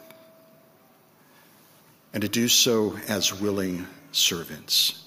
[2.13, 5.03] and to do so as willing servants.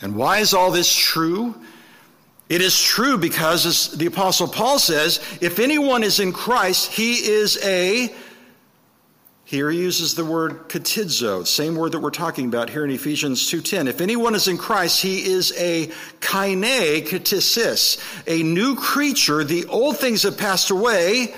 [0.00, 1.54] And why is all this true?
[2.48, 7.16] It is true because, as the Apostle Paul says, if anyone is in Christ, he
[7.16, 8.10] is a
[9.48, 13.50] here he uses the word ktizo, same word that we're talking about here in Ephesians
[13.50, 13.86] 2.10.
[13.86, 15.90] If anyone is in Christ, he is a
[16.20, 19.44] kaine ktisis, a new creature.
[19.44, 21.34] The old things have passed away.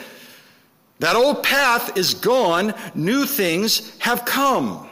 [0.98, 2.74] That old path is gone.
[2.96, 4.90] New things have come.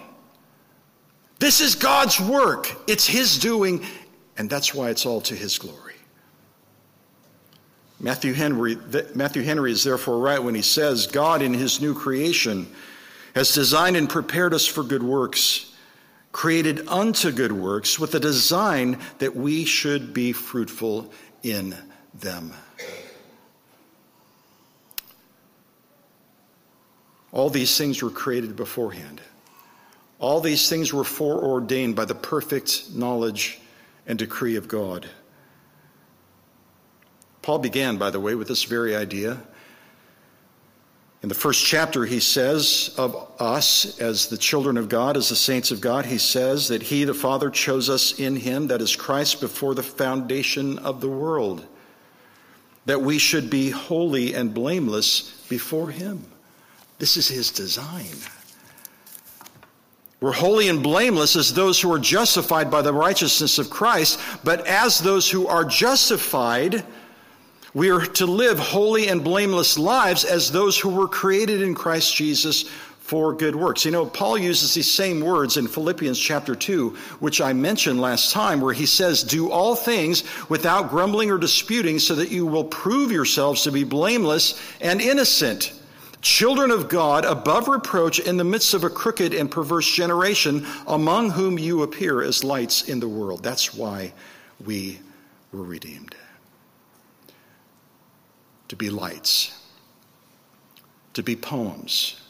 [1.40, 2.70] This is God's work.
[2.86, 3.84] It's his doing,
[4.36, 5.94] and that's why it's all to his glory.
[7.98, 8.78] Matthew Henry,
[9.16, 12.68] Matthew Henry is therefore right when he says, God in his new creation
[13.38, 15.74] has designed and prepared us for good works,
[16.32, 21.10] created unto good works with a design that we should be fruitful
[21.42, 21.74] in
[22.14, 22.52] them.
[27.32, 29.20] All these things were created beforehand.
[30.18, 33.60] All these things were foreordained by the perfect knowledge
[34.06, 35.08] and decree of God.
[37.42, 39.40] Paul began, by the way, with this very idea.
[41.22, 45.36] In the first chapter, he says of us as the children of God, as the
[45.36, 48.94] saints of God, he says that he, the Father, chose us in him, that is
[48.94, 51.66] Christ, before the foundation of the world,
[52.86, 56.24] that we should be holy and blameless before him.
[57.00, 58.06] This is his design.
[60.20, 64.66] We're holy and blameless as those who are justified by the righteousness of Christ, but
[64.66, 66.84] as those who are justified,
[67.78, 72.12] we are to live holy and blameless lives as those who were created in Christ
[72.12, 72.64] Jesus
[72.98, 73.84] for good works.
[73.84, 78.32] You know, Paul uses these same words in Philippians chapter 2, which I mentioned last
[78.32, 82.64] time, where he says, Do all things without grumbling or disputing, so that you will
[82.64, 85.72] prove yourselves to be blameless and innocent
[86.20, 91.30] children of God above reproach in the midst of a crooked and perverse generation, among
[91.30, 93.44] whom you appear as lights in the world.
[93.44, 94.14] That's why
[94.64, 94.98] we
[95.52, 96.16] were redeemed.
[98.68, 99.58] To be lights,
[101.14, 102.20] to be poems,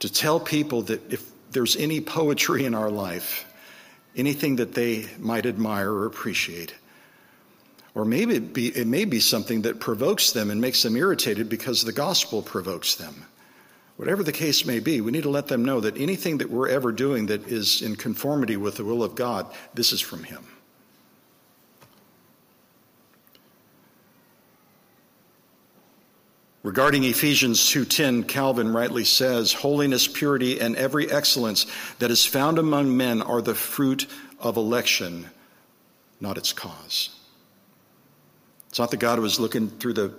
[0.00, 3.46] to tell people that if there's any poetry in our life,
[4.14, 6.74] anything that they might admire or appreciate,
[7.94, 11.48] or maybe it, be, it may be something that provokes them and makes them irritated
[11.48, 13.24] because the gospel provokes them.
[13.96, 16.68] Whatever the case may be, we need to let them know that anything that we're
[16.68, 20.44] ever doing that is in conformity with the will of God, this is from Him.
[26.64, 31.66] Regarding Ephesians 2:10, Calvin rightly says, "Holiness, purity, and every excellence
[32.00, 34.06] that is found among men are the fruit
[34.40, 35.30] of election,
[36.20, 37.10] not its cause."
[38.70, 40.14] It's not that God was looking through the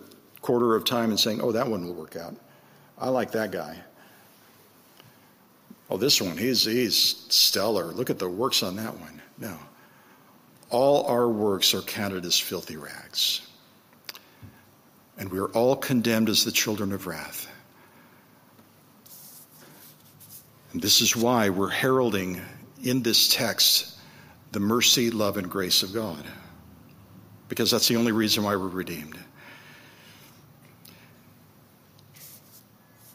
[0.45, 2.35] quarter of time and saying, oh, that one will work out.
[2.99, 3.81] I like that guy.
[5.89, 7.87] Oh, this one, he's, he's stellar.
[7.87, 9.21] Look at the works on that one.
[9.39, 9.57] No.
[10.69, 13.41] All our works are counted as filthy rags.
[15.17, 17.47] And we are all condemned as the children of wrath.
[20.73, 22.41] And this is why we're heralding
[22.83, 23.97] in this text
[24.51, 26.25] the mercy, love, and grace of God
[27.49, 29.17] because that's the only reason why we're redeemed.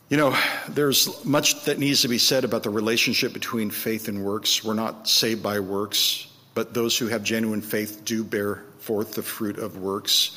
[0.08, 0.36] You know,
[0.68, 4.64] there's much that needs to be said about the relationship between faith and works.
[4.64, 9.22] We're not saved by works, but those who have genuine faith do bear forth the
[9.22, 10.36] fruit of works.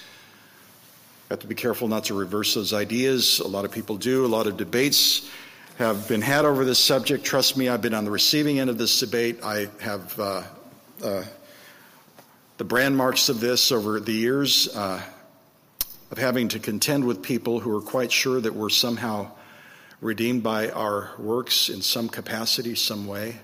[1.34, 3.40] Have to be careful not to reverse those ideas.
[3.40, 4.24] A lot of people do.
[4.24, 5.32] A lot of debates
[5.80, 7.26] have been had over this subject.
[7.26, 9.40] Trust me, I've been on the receiving end of this debate.
[9.44, 10.44] I have uh,
[11.04, 11.24] uh,
[12.58, 15.02] the brand marks of this over the years uh,
[16.12, 19.32] of having to contend with people who are quite sure that we're somehow
[20.02, 23.38] redeemed by our works in some capacity, some way.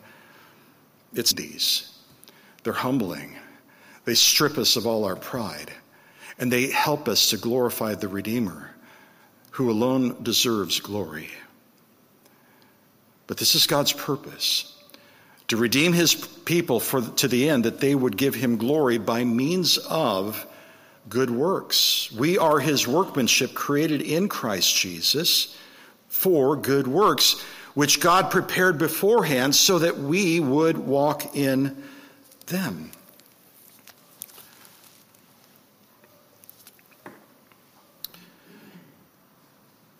[1.15, 1.91] It's these.
[2.63, 3.35] They're humbling.
[4.05, 5.71] They strip us of all our pride,
[6.39, 8.71] and they help us to glorify the Redeemer,
[9.51, 11.29] who alone deserves glory.
[13.27, 14.75] But this is God's purpose
[15.49, 19.23] to redeem his people for, to the end that they would give him glory by
[19.23, 20.45] means of
[21.09, 22.11] good works.
[22.11, 25.57] We are his workmanship created in Christ Jesus
[26.07, 27.41] for good works,
[27.73, 31.83] which God prepared beforehand so that we would walk in
[32.45, 32.91] them.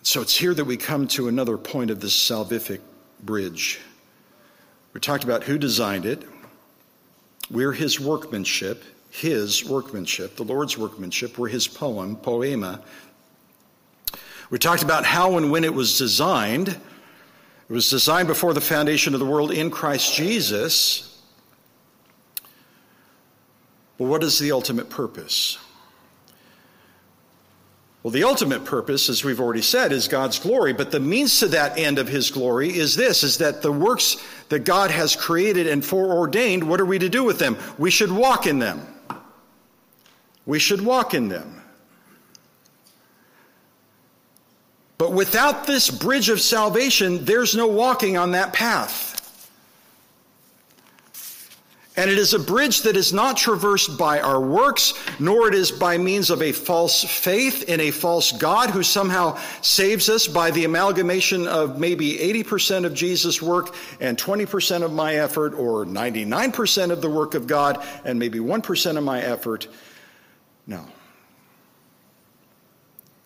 [0.10, 2.80] So it's here that we come to another point of this salvific
[3.22, 3.80] bridge.
[4.91, 6.24] We talked about who designed it.
[7.51, 11.38] We're his workmanship, his workmanship, the Lord's workmanship.
[11.38, 12.82] We're his poem, poema.
[14.49, 16.70] We talked about how and when it was designed.
[16.70, 16.80] It
[17.68, 21.22] was designed before the foundation of the world in Christ Jesus.
[23.99, 25.60] But what is the ultimate purpose?
[28.01, 31.47] Well, the ultimate purpose, as we've already said, is God's glory, but the means to
[31.49, 34.15] that end of his glory is this, is that the works
[34.47, 37.57] that God has created and foreordained, what are we to do with them?
[37.77, 38.87] We should walk in them.
[40.45, 41.61] We should walk in them.
[44.97, 49.09] But without this bridge of salvation, there's no walking on that path.
[51.99, 55.69] And it is a bridge that is not traversed by our works, nor it is
[55.69, 60.49] by means of a false faith in a false God who somehow saves us by
[60.51, 66.91] the amalgamation of maybe 80% of Jesus' work and 20% of my effort, or 99%
[66.91, 69.67] of the work of God and maybe 1% of my effort.
[70.67, 70.85] No.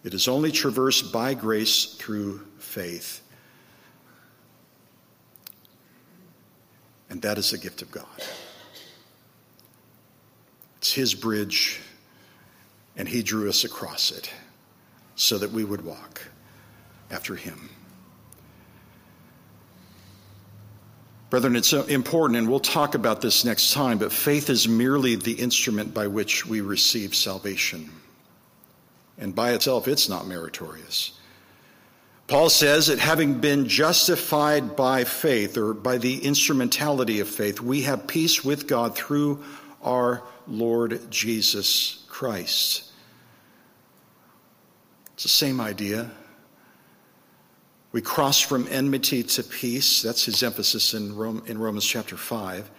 [0.04, 3.22] It is only traversed by grace through faith.
[7.12, 8.08] And that is the gift of God.
[10.84, 11.80] It's His bridge,
[12.98, 14.30] and He drew us across it
[15.16, 16.22] so that we would walk
[17.10, 17.70] after Him.
[21.30, 25.32] Brethren, it's important, and we'll talk about this next time, but faith is merely the
[25.32, 27.90] instrument by which we receive salvation.
[29.18, 31.18] And by itself, it's not meritorious.
[32.28, 37.84] Paul says that having been justified by faith, or by the instrumentality of faith, we
[37.84, 39.46] have peace with God through
[39.82, 42.92] our Lord Jesus Christ.
[45.14, 46.12] It's the same idea.
[47.92, 50.02] We cross from enmity to peace.
[50.02, 52.70] That's his emphasis in, Rome, in Romans chapter 5.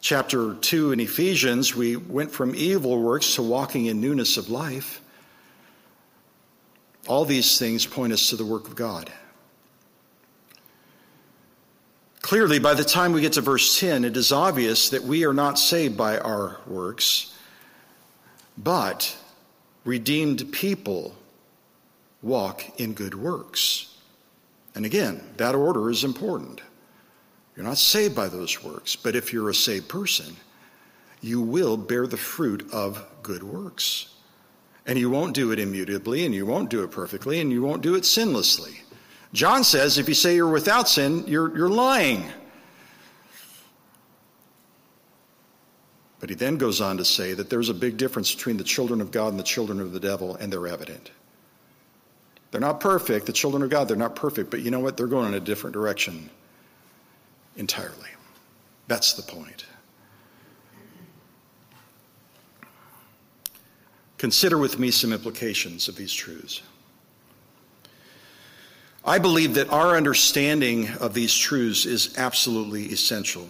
[0.00, 5.02] Chapter 2 in Ephesians, we went from evil works to walking in newness of life.
[7.06, 9.12] All these things point us to the work of God.
[12.22, 15.32] Clearly, by the time we get to verse 10, it is obvious that we are
[15.32, 17.34] not saved by our works,
[18.58, 19.16] but
[19.84, 21.14] redeemed people
[22.22, 23.96] walk in good works.
[24.74, 26.60] And again, that order is important.
[27.56, 30.36] You're not saved by those works, but if you're a saved person,
[31.20, 34.14] you will bear the fruit of good works.
[34.86, 37.82] And you won't do it immutably, and you won't do it perfectly, and you won't
[37.82, 38.80] do it sinlessly.
[39.32, 42.24] John says if you say you're without sin, you're, you're lying.
[46.18, 49.00] But he then goes on to say that there's a big difference between the children
[49.00, 51.10] of God and the children of the devil, and they're evident.
[52.50, 53.26] They're not perfect.
[53.26, 54.96] The children of God, they're not perfect, but you know what?
[54.96, 56.28] They're going in a different direction
[57.56, 58.10] entirely.
[58.88, 59.66] That's the point.
[64.18, 66.60] Consider with me some implications of these truths.
[69.04, 73.48] I believe that our understanding of these truths is absolutely essential.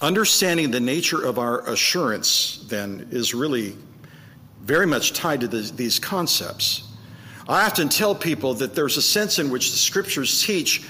[0.00, 3.76] Understanding the nature of our assurance, then, is really
[4.62, 6.88] very much tied to the, these concepts.
[7.48, 10.82] I often tell people that there's a sense in which the scriptures teach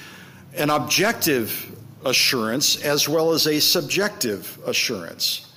[0.54, 1.70] an objective
[2.04, 5.51] assurance as well as a subjective assurance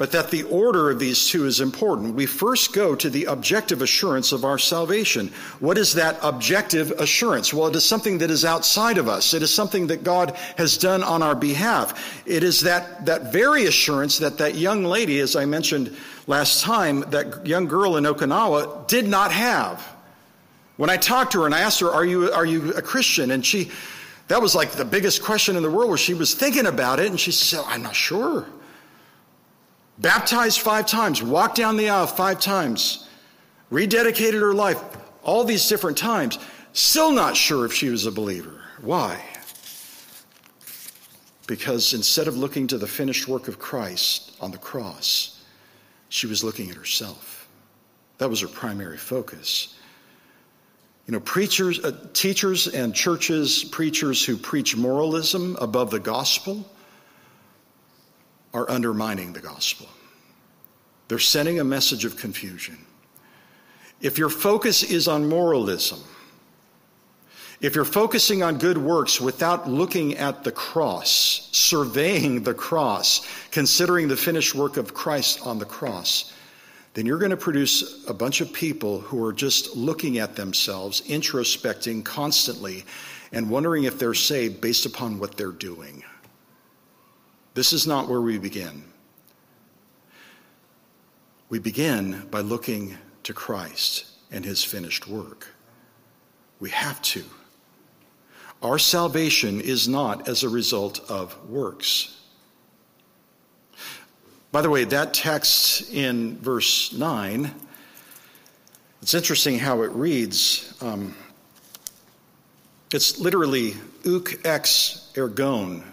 [0.00, 2.14] but that the order of these two is important.
[2.14, 5.30] We first go to the objective assurance of our salvation.
[5.58, 7.52] What is that objective assurance?
[7.52, 9.34] Well, it is something that is outside of us.
[9.34, 12.24] It is something that God has done on our behalf.
[12.24, 15.94] It is that, that very assurance that that young lady, as I mentioned
[16.26, 19.86] last time, that young girl in Okinawa did not have.
[20.78, 23.32] When I talked to her and I asked her, are you, are you a Christian?
[23.32, 23.70] And she,
[24.28, 27.08] that was like the biggest question in the world where she was thinking about it
[27.08, 28.46] and she said, I'm not sure.
[30.00, 33.06] Baptized five times, walked down the aisle five times,
[33.70, 34.82] rededicated her life
[35.22, 36.38] all these different times,
[36.72, 38.62] still not sure if she was a believer.
[38.80, 39.22] Why?
[41.46, 45.42] Because instead of looking to the finished work of Christ on the cross,
[46.08, 47.46] she was looking at herself.
[48.16, 49.74] That was her primary focus.
[51.06, 56.64] You know, preachers, uh, teachers and churches, preachers who preach moralism above the gospel
[58.52, 59.88] are undermining the gospel.
[61.08, 62.78] They're sending a message of confusion.
[64.00, 66.00] If your focus is on moralism,
[67.60, 74.08] if you're focusing on good works without looking at the cross, surveying the cross, considering
[74.08, 76.32] the finished work of Christ on the cross,
[76.94, 81.02] then you're going to produce a bunch of people who are just looking at themselves,
[81.02, 82.84] introspecting constantly,
[83.32, 86.02] and wondering if they're saved based upon what they're doing.
[87.54, 88.84] This is not where we begin.
[91.48, 95.48] We begin by looking to Christ and his finished work.
[96.60, 97.24] We have to.
[98.62, 102.16] Our salvation is not as a result of works.
[104.52, 107.54] By the way, that text in verse 9,
[109.00, 110.74] it's interesting how it reads.
[110.80, 111.14] Um,
[112.92, 115.84] it's literally ouk ex ergon,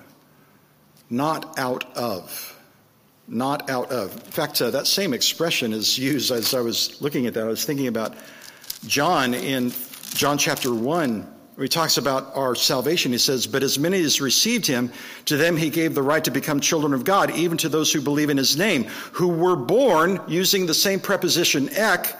[1.09, 2.53] not out of.
[3.27, 4.13] Not out of.
[4.13, 7.43] In fact, uh, that same expression is used as I was looking at that.
[7.43, 8.15] I was thinking about
[8.85, 9.73] John in
[10.13, 14.21] John chapter 1 where he talks about our salvation, he says, But as many as
[14.21, 14.91] received him,
[15.25, 17.99] to them he gave the right to become children of God, even to those who
[17.99, 18.83] believe in his name,
[19.13, 22.15] who were born, using the same preposition ek,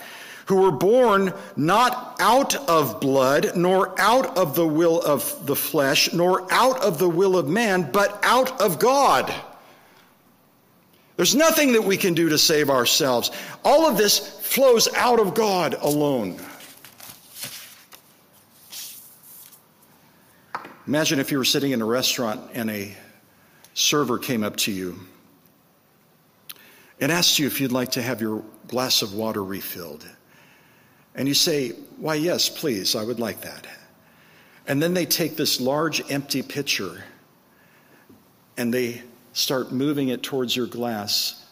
[0.47, 6.13] who were born not out of blood, nor out of the will of the flesh,
[6.13, 9.33] nor out of the will of man, but out of God.
[11.17, 13.31] There's nothing that we can do to save ourselves.
[13.65, 16.39] All of this flows out of God alone.
[20.87, 22.95] Imagine if you were sitting in a restaurant and a
[23.73, 24.97] server came up to you
[27.01, 30.07] and asked you if you'd like to have your glass of water refilled.
[31.17, 33.67] And you say, Why, yes, please, I would like that.
[34.67, 37.03] And then they take this large empty pitcher
[38.55, 39.01] and they
[39.33, 41.45] start moving it towards your glass,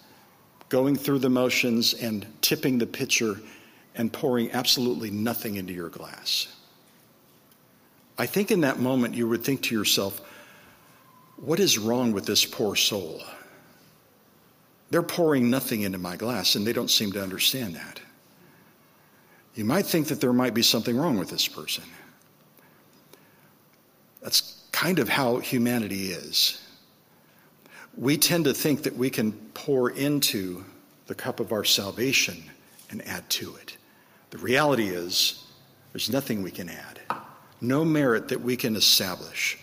[0.70, 3.40] going through the motions and tipping the pitcher
[3.96, 6.48] and pouring absolutely nothing into your glass.
[8.18, 10.22] I think in that moment you would think to yourself,
[11.38, 13.22] what is wrong with this poor soul?
[14.90, 18.00] They're pouring nothing into my glass and they don't seem to understand that.
[19.56, 21.84] You might think that there might be something wrong with this person.
[24.22, 26.62] That's kind of how humanity is
[27.98, 30.64] we tend to think that we can pour into
[31.08, 32.44] the cup of our salvation
[32.90, 33.78] and add to it.
[34.32, 35.46] The reality is,
[35.94, 37.00] there's nothing we can add,
[37.62, 39.58] no merit that we can establish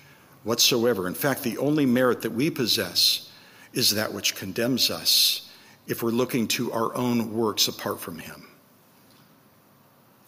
[0.45, 1.07] whatsoever.
[1.07, 3.31] In fact, the only merit that we possess
[3.75, 5.51] is that which condemns us
[5.87, 8.47] if we're looking to our own works apart from Him.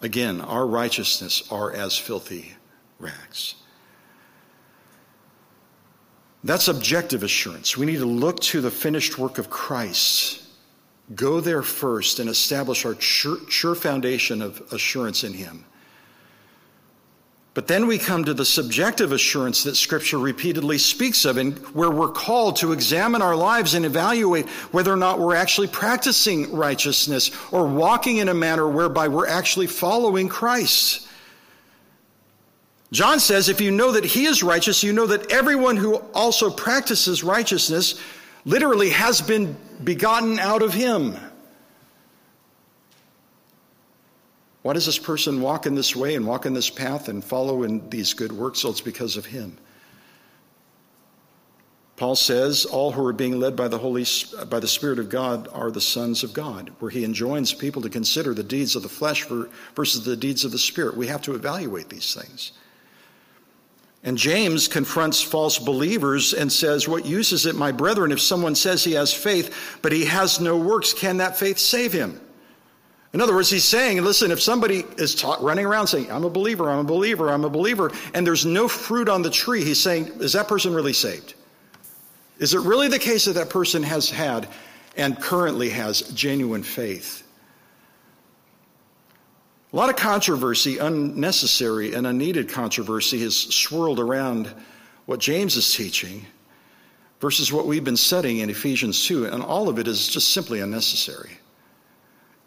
[0.05, 2.53] Again, our righteousness are as filthy
[2.99, 3.55] rags.
[6.45, 7.79] That's objective assurance.
[7.79, 10.43] We need to look to the finished work of Christ.
[11.15, 15.65] Go there first and establish our sure, sure, foundation of assurance in Him.
[17.55, 21.91] But then we come to the subjective assurance that Scripture repeatedly speaks of, and where
[21.91, 27.31] we're called to examine our lives and evaluate whether or not we're actually practicing righteousness
[27.53, 31.07] or walking in a manner whereby we're actually following Christ.
[32.91, 36.51] John says, if you know that he is righteous, you know that everyone who also
[36.51, 38.01] practices righteousness
[38.45, 41.17] literally has been begotten out of him.
[44.65, 47.65] Why does this person walk in this way and walk in this path and follow
[47.65, 48.65] in these good works?
[48.65, 49.59] Well, it's because of him.
[51.97, 54.07] Paul says, all who are being led by the Holy
[54.49, 57.91] by the Spirit of God are the sons of God, where he enjoins people to
[57.91, 59.27] consider the deeds of the flesh
[59.77, 60.97] versus the deeds of the Spirit.
[60.97, 62.53] We have to evaluate these things.
[64.03, 68.55] And James confronts false believers and says, What use is it, my brethren, if someone
[68.55, 70.95] says he has faith, but he has no works?
[70.95, 72.19] Can that faith save him?
[73.15, 76.31] In other words, he's saying, listen, if somebody is taught, running around saying, I'm a
[76.31, 79.81] believer, I'm a believer, I'm a believer, and there's no fruit on the tree, he's
[79.81, 81.35] saying, is that person really saved?
[82.41, 84.49] Is it really the case that that person has had
[84.97, 87.23] and currently has genuine faith?
[89.73, 94.53] A lot of controversy, unnecessary and unneeded controversy, has swirled around
[95.07, 96.27] what James is teaching
[97.21, 100.59] versus what we've been studying in Ephesians 2, and all of it is just simply
[100.59, 101.39] unnecessary.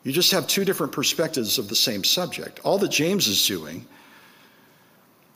[0.03, 2.59] You just have two different perspectives of the same subject.
[2.63, 3.85] All that James is doing,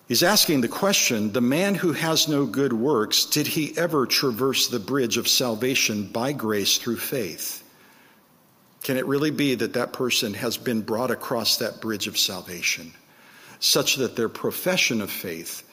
[0.07, 4.68] he's asking the question the man who has no good works, did he ever traverse
[4.68, 7.64] the bridge of salvation by grace through faith?
[8.84, 12.93] Can it really be that that person has been brought across that bridge of salvation
[13.59, 15.64] such that their profession of faith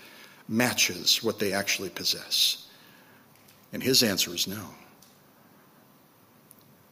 [0.46, 2.66] matches what they actually possess?
[3.72, 4.74] And his answer is no.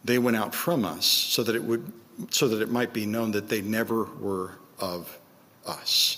[0.06, 1.92] They went out from us so that it would
[2.30, 5.18] so that it might be known that they never were of
[5.66, 6.16] us.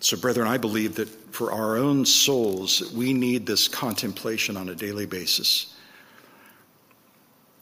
[0.00, 4.74] So, brethren, I believe that for our own souls, we need this contemplation on a
[4.74, 5.74] daily basis.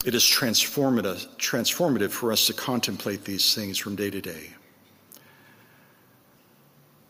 [0.04, 4.50] It is transformative, transformative for us to contemplate these things from day to day.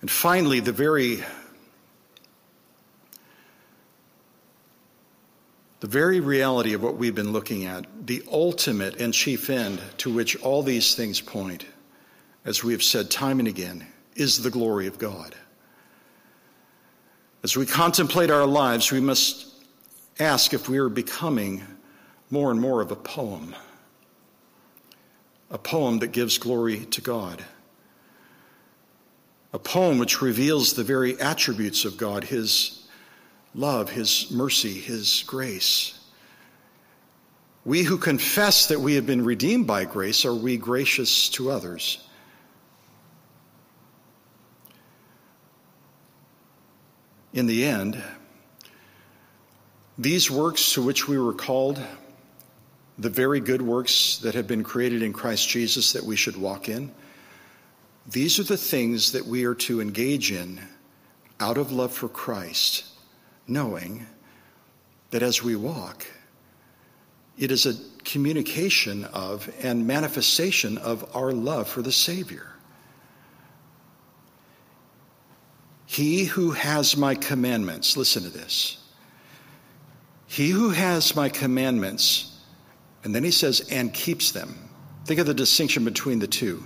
[0.03, 1.25] And finally, the very
[5.83, 10.15] the very reality of what we've been looking at, the ultimate and chief end to
[10.15, 11.67] which all these things point,
[12.45, 15.35] as we have said time and again, is the glory of God.
[17.43, 19.53] As we contemplate our lives, we must
[20.21, 21.67] ask if we are becoming
[22.31, 23.53] more and more of a poem,
[25.51, 27.45] a poem that gives glory to God,
[29.53, 32.82] a poem which reveals the very attributes of God His
[33.55, 35.99] love, His mercy, His grace,
[37.65, 42.09] We who confess that we have been redeemed by grace, are we gracious to others?
[47.33, 48.03] In the end,
[49.97, 51.81] these works to which we were called,
[52.99, 56.69] the very good works that have been created in Christ Jesus that we should walk
[56.69, 56.93] in,
[58.11, 60.61] these are the things that we are to engage in
[61.39, 62.85] out of love for Christ,
[63.47, 64.07] knowing
[65.11, 66.07] that as we walk,
[67.39, 67.75] it is a
[68.05, 72.49] communication of and manifestation of our love for the Savior.
[75.87, 78.79] He who has my commandments, listen to this.
[80.27, 82.41] He who has my commandments,
[83.05, 84.57] and then he says, and keeps them.
[85.05, 86.65] Think of the distinction between the two.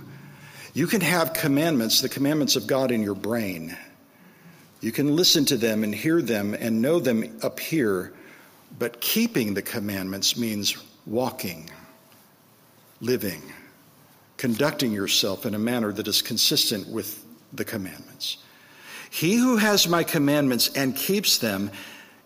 [0.73, 3.75] You can have commandments, the commandments of God, in your brain.
[4.81, 8.13] You can listen to them and hear them and know them up here,
[8.77, 11.69] but keeping the commandments means walking,
[13.01, 13.41] living,
[14.37, 17.23] conducting yourself in a manner that is consistent with
[17.53, 18.37] the commandments.
[19.09, 21.71] He who has my commandments and keeps them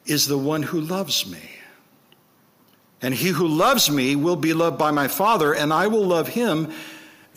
[0.06, 1.50] is the one who loves me.
[3.02, 6.28] And he who loves me will be loved by my Father, and I will love
[6.28, 6.72] him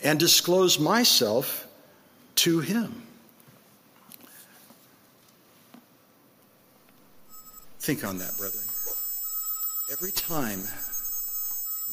[0.03, 1.67] and disclose myself
[2.35, 3.04] to him.
[7.85, 8.63] Think on that, brethren.
[9.91, 10.63] Every time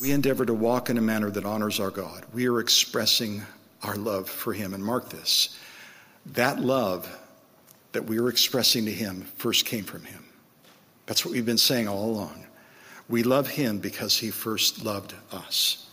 [0.01, 3.43] we endeavor to walk in a manner that honors our God, we are expressing
[3.83, 4.73] our love for him.
[4.73, 5.59] And mark this
[6.25, 7.15] that love
[7.93, 10.25] that we are expressing to him first came from him.
[11.05, 12.47] That's what we've been saying all along.
[13.11, 15.91] We love him because he first loved us.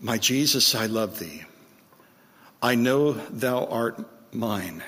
[0.00, 1.42] My Jesus, I love thee.
[2.62, 3.98] I know thou art
[4.32, 4.84] mine.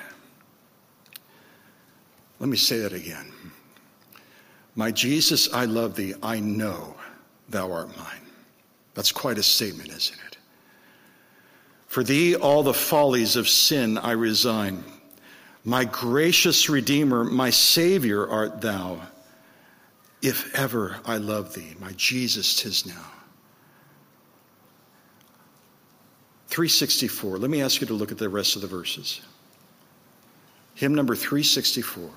[2.39, 3.31] Let me say that again.
[4.75, 6.13] My Jesus, I love thee.
[6.21, 6.95] I know
[7.49, 8.21] thou art mine.
[8.93, 10.37] That's quite a statement, isn't it?
[11.87, 14.83] For thee, all the follies of sin I resign.
[15.63, 19.01] My gracious Redeemer, my Savior art thou.
[20.21, 23.11] If ever I love thee, my Jesus, tis now.
[26.47, 27.37] 364.
[27.37, 29.21] Let me ask you to look at the rest of the verses.
[30.75, 32.09] Hymn number 364.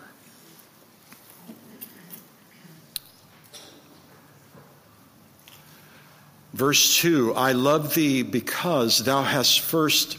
[6.60, 10.18] Verse 2 I love thee because thou hast first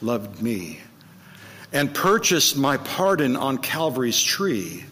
[0.00, 0.78] loved me
[1.72, 4.84] and purchased my pardon on Calvary's tree.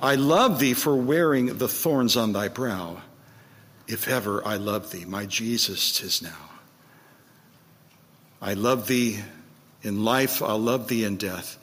[0.00, 3.02] I love thee for wearing the thorns on thy brow.
[3.88, 6.50] If ever I love thee, my Jesus, tis now.
[8.40, 9.18] I love thee
[9.82, 11.58] in life, I'll love thee in death,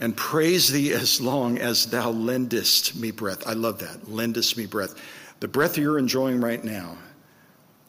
[0.00, 3.46] and praise thee as long as thou lendest me breath.
[3.46, 4.94] I love that, lendest me breath.
[5.40, 6.96] The breath you're enjoying right now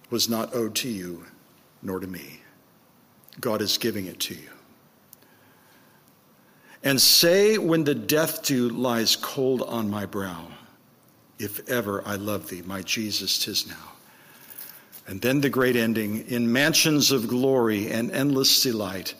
[0.09, 1.25] was not owed to you
[1.81, 2.41] nor to me.
[3.39, 4.49] God is giving it to you.
[6.83, 10.47] And say when the death dew lies cold on my brow,
[11.39, 13.91] if ever I love thee, my Jesus, tis now.
[15.07, 19.15] And then the great ending in mansions of glory and endless delight,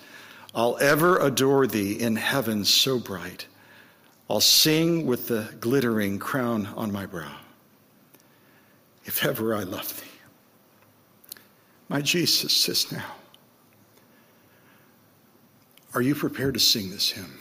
[0.54, 3.46] I'll ever adore thee in heaven so bright.
[4.30, 7.36] I'll sing with the glittering crown on my brow,
[9.06, 10.15] if ever I love thee.
[11.90, 13.06] My Jesus says now.
[15.94, 17.40] Are you prepared to sing this hymn?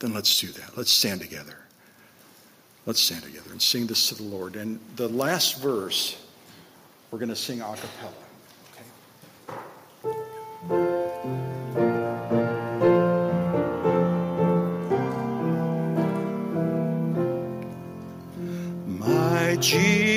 [0.00, 0.76] Then let's do that.
[0.76, 1.58] Let's stand together.
[2.86, 4.56] Let's stand together and sing this to the Lord.
[4.56, 6.20] And the last verse,
[7.10, 8.12] we're going to sing a cappella.
[19.56, 20.13] Okay?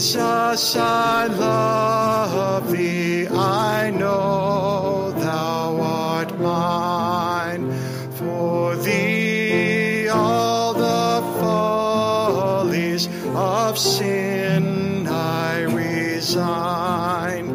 [0.00, 3.28] Jesus, I love thee.
[3.28, 7.70] I know thou art mine.
[8.12, 17.54] For thee all the follies of sin I resign.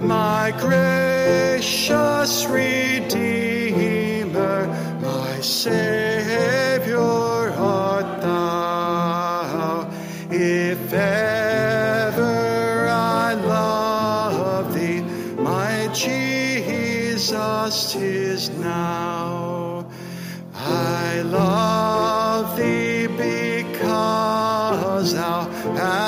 [0.00, 3.06] My gracious Redeemer,
[5.02, 6.01] my Savior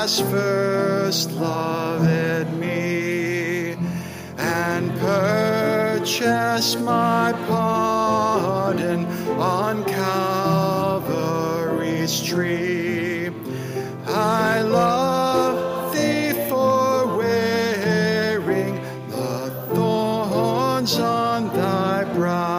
[0.05, 3.75] has first loved me
[4.37, 9.07] and purchased my pardon
[9.39, 11.01] on Calvary's
[12.21, 13.31] tree.
[14.05, 18.75] I love thee for wearing
[19.09, 22.54] the thorns on thy brow.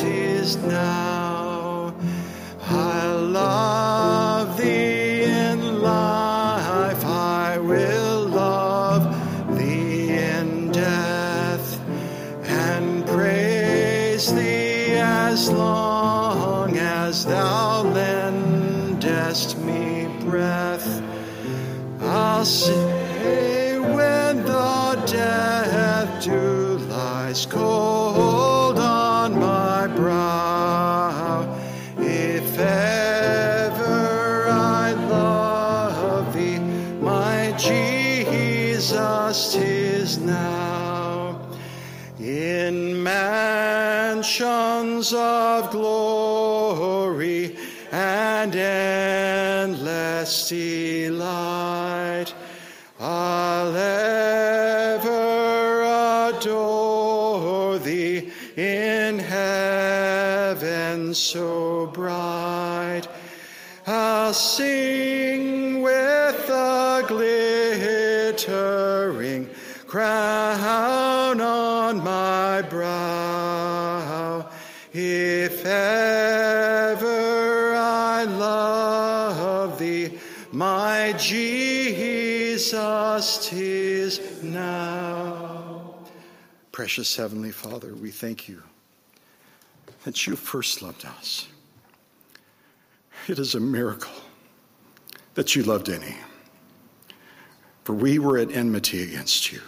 [0.00, 1.94] Tis now.
[2.68, 9.04] I love thee in life, I will love
[9.58, 11.80] thee in death,
[12.44, 21.02] and praise thee as long as thou lendest me breath.
[22.00, 22.89] I'll say
[45.00, 47.56] of glory
[47.90, 52.34] and endless delight,
[53.00, 55.12] I'll ever
[56.28, 63.08] adore thee in heaven so bright.
[63.86, 68.38] I'll sing with the glittering
[69.86, 70.58] crown
[82.60, 85.94] Jesus, tis now.
[86.72, 88.62] Precious Heavenly Father, we thank you
[90.04, 91.48] that you first loved us.
[93.28, 94.12] It is a miracle
[95.34, 96.14] that you loved any.
[97.84, 99.62] For we were at enmity against you,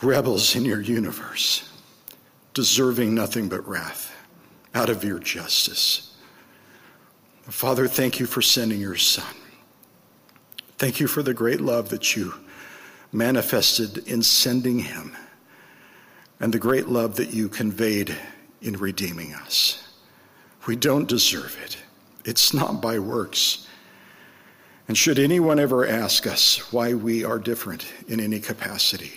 [0.00, 1.70] rebels in your universe,
[2.54, 4.16] deserving nothing but wrath
[4.74, 6.16] out of your justice.
[7.42, 9.34] Father, thank you for sending your Son.
[10.78, 12.34] Thank you for the great love that you
[13.12, 15.16] manifested in sending him
[16.38, 18.14] and the great love that you conveyed
[18.60, 19.82] in redeeming us.
[20.66, 21.78] We don't deserve it.
[22.24, 23.66] It's not by works.
[24.88, 29.12] And should anyone ever ask us why we are different in any capacity,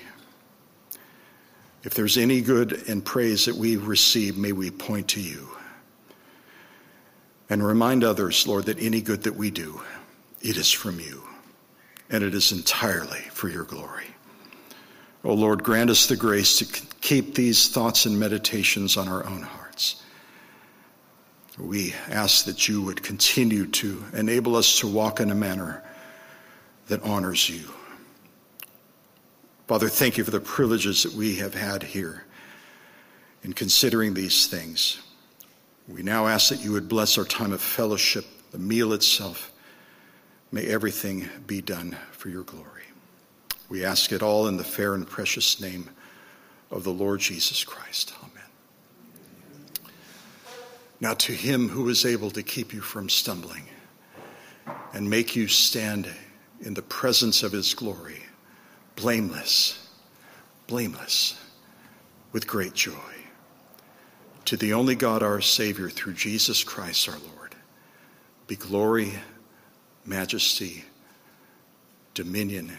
[1.84, 5.50] if there's any good and praise that we receive, may we point to you.
[7.50, 9.82] And remind others, Lord, that any good that we do,
[10.42, 11.24] it is from you,
[12.10, 14.08] and it is entirely for your glory.
[15.24, 16.66] O oh Lord, grant us the grace to
[17.02, 20.02] keep these thoughts and meditations on our own hearts.
[21.58, 25.84] We ask that you would continue to enable us to walk in a manner
[26.88, 27.70] that honors you.
[29.68, 32.24] Father, thank you for the privileges that we have had here
[33.44, 35.02] in considering these things.
[35.88, 39.49] We now ask that you would bless our time of fellowship, the meal itself.
[40.52, 42.84] May everything be done for your glory.
[43.70, 45.90] We ask it all in the fair and precious name
[46.72, 48.14] of the Lord Jesus Christ.
[48.24, 49.92] Amen.
[51.00, 53.64] Now, to him who is able to keep you from stumbling
[54.94, 56.10] and make you stand
[56.62, 58.24] in the presence of his glory,
[58.96, 59.88] blameless,
[60.68, 61.40] blameless,
[62.32, 62.94] with great joy.
[64.46, 67.56] To the only God, our Savior, through Jesus Christ our Lord,
[68.48, 69.14] be glory,
[70.06, 70.84] majesty,
[72.14, 72.72] dominion,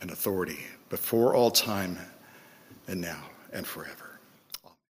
[0.00, 0.58] and authority
[0.88, 1.98] before all time
[2.88, 4.09] and now and forever.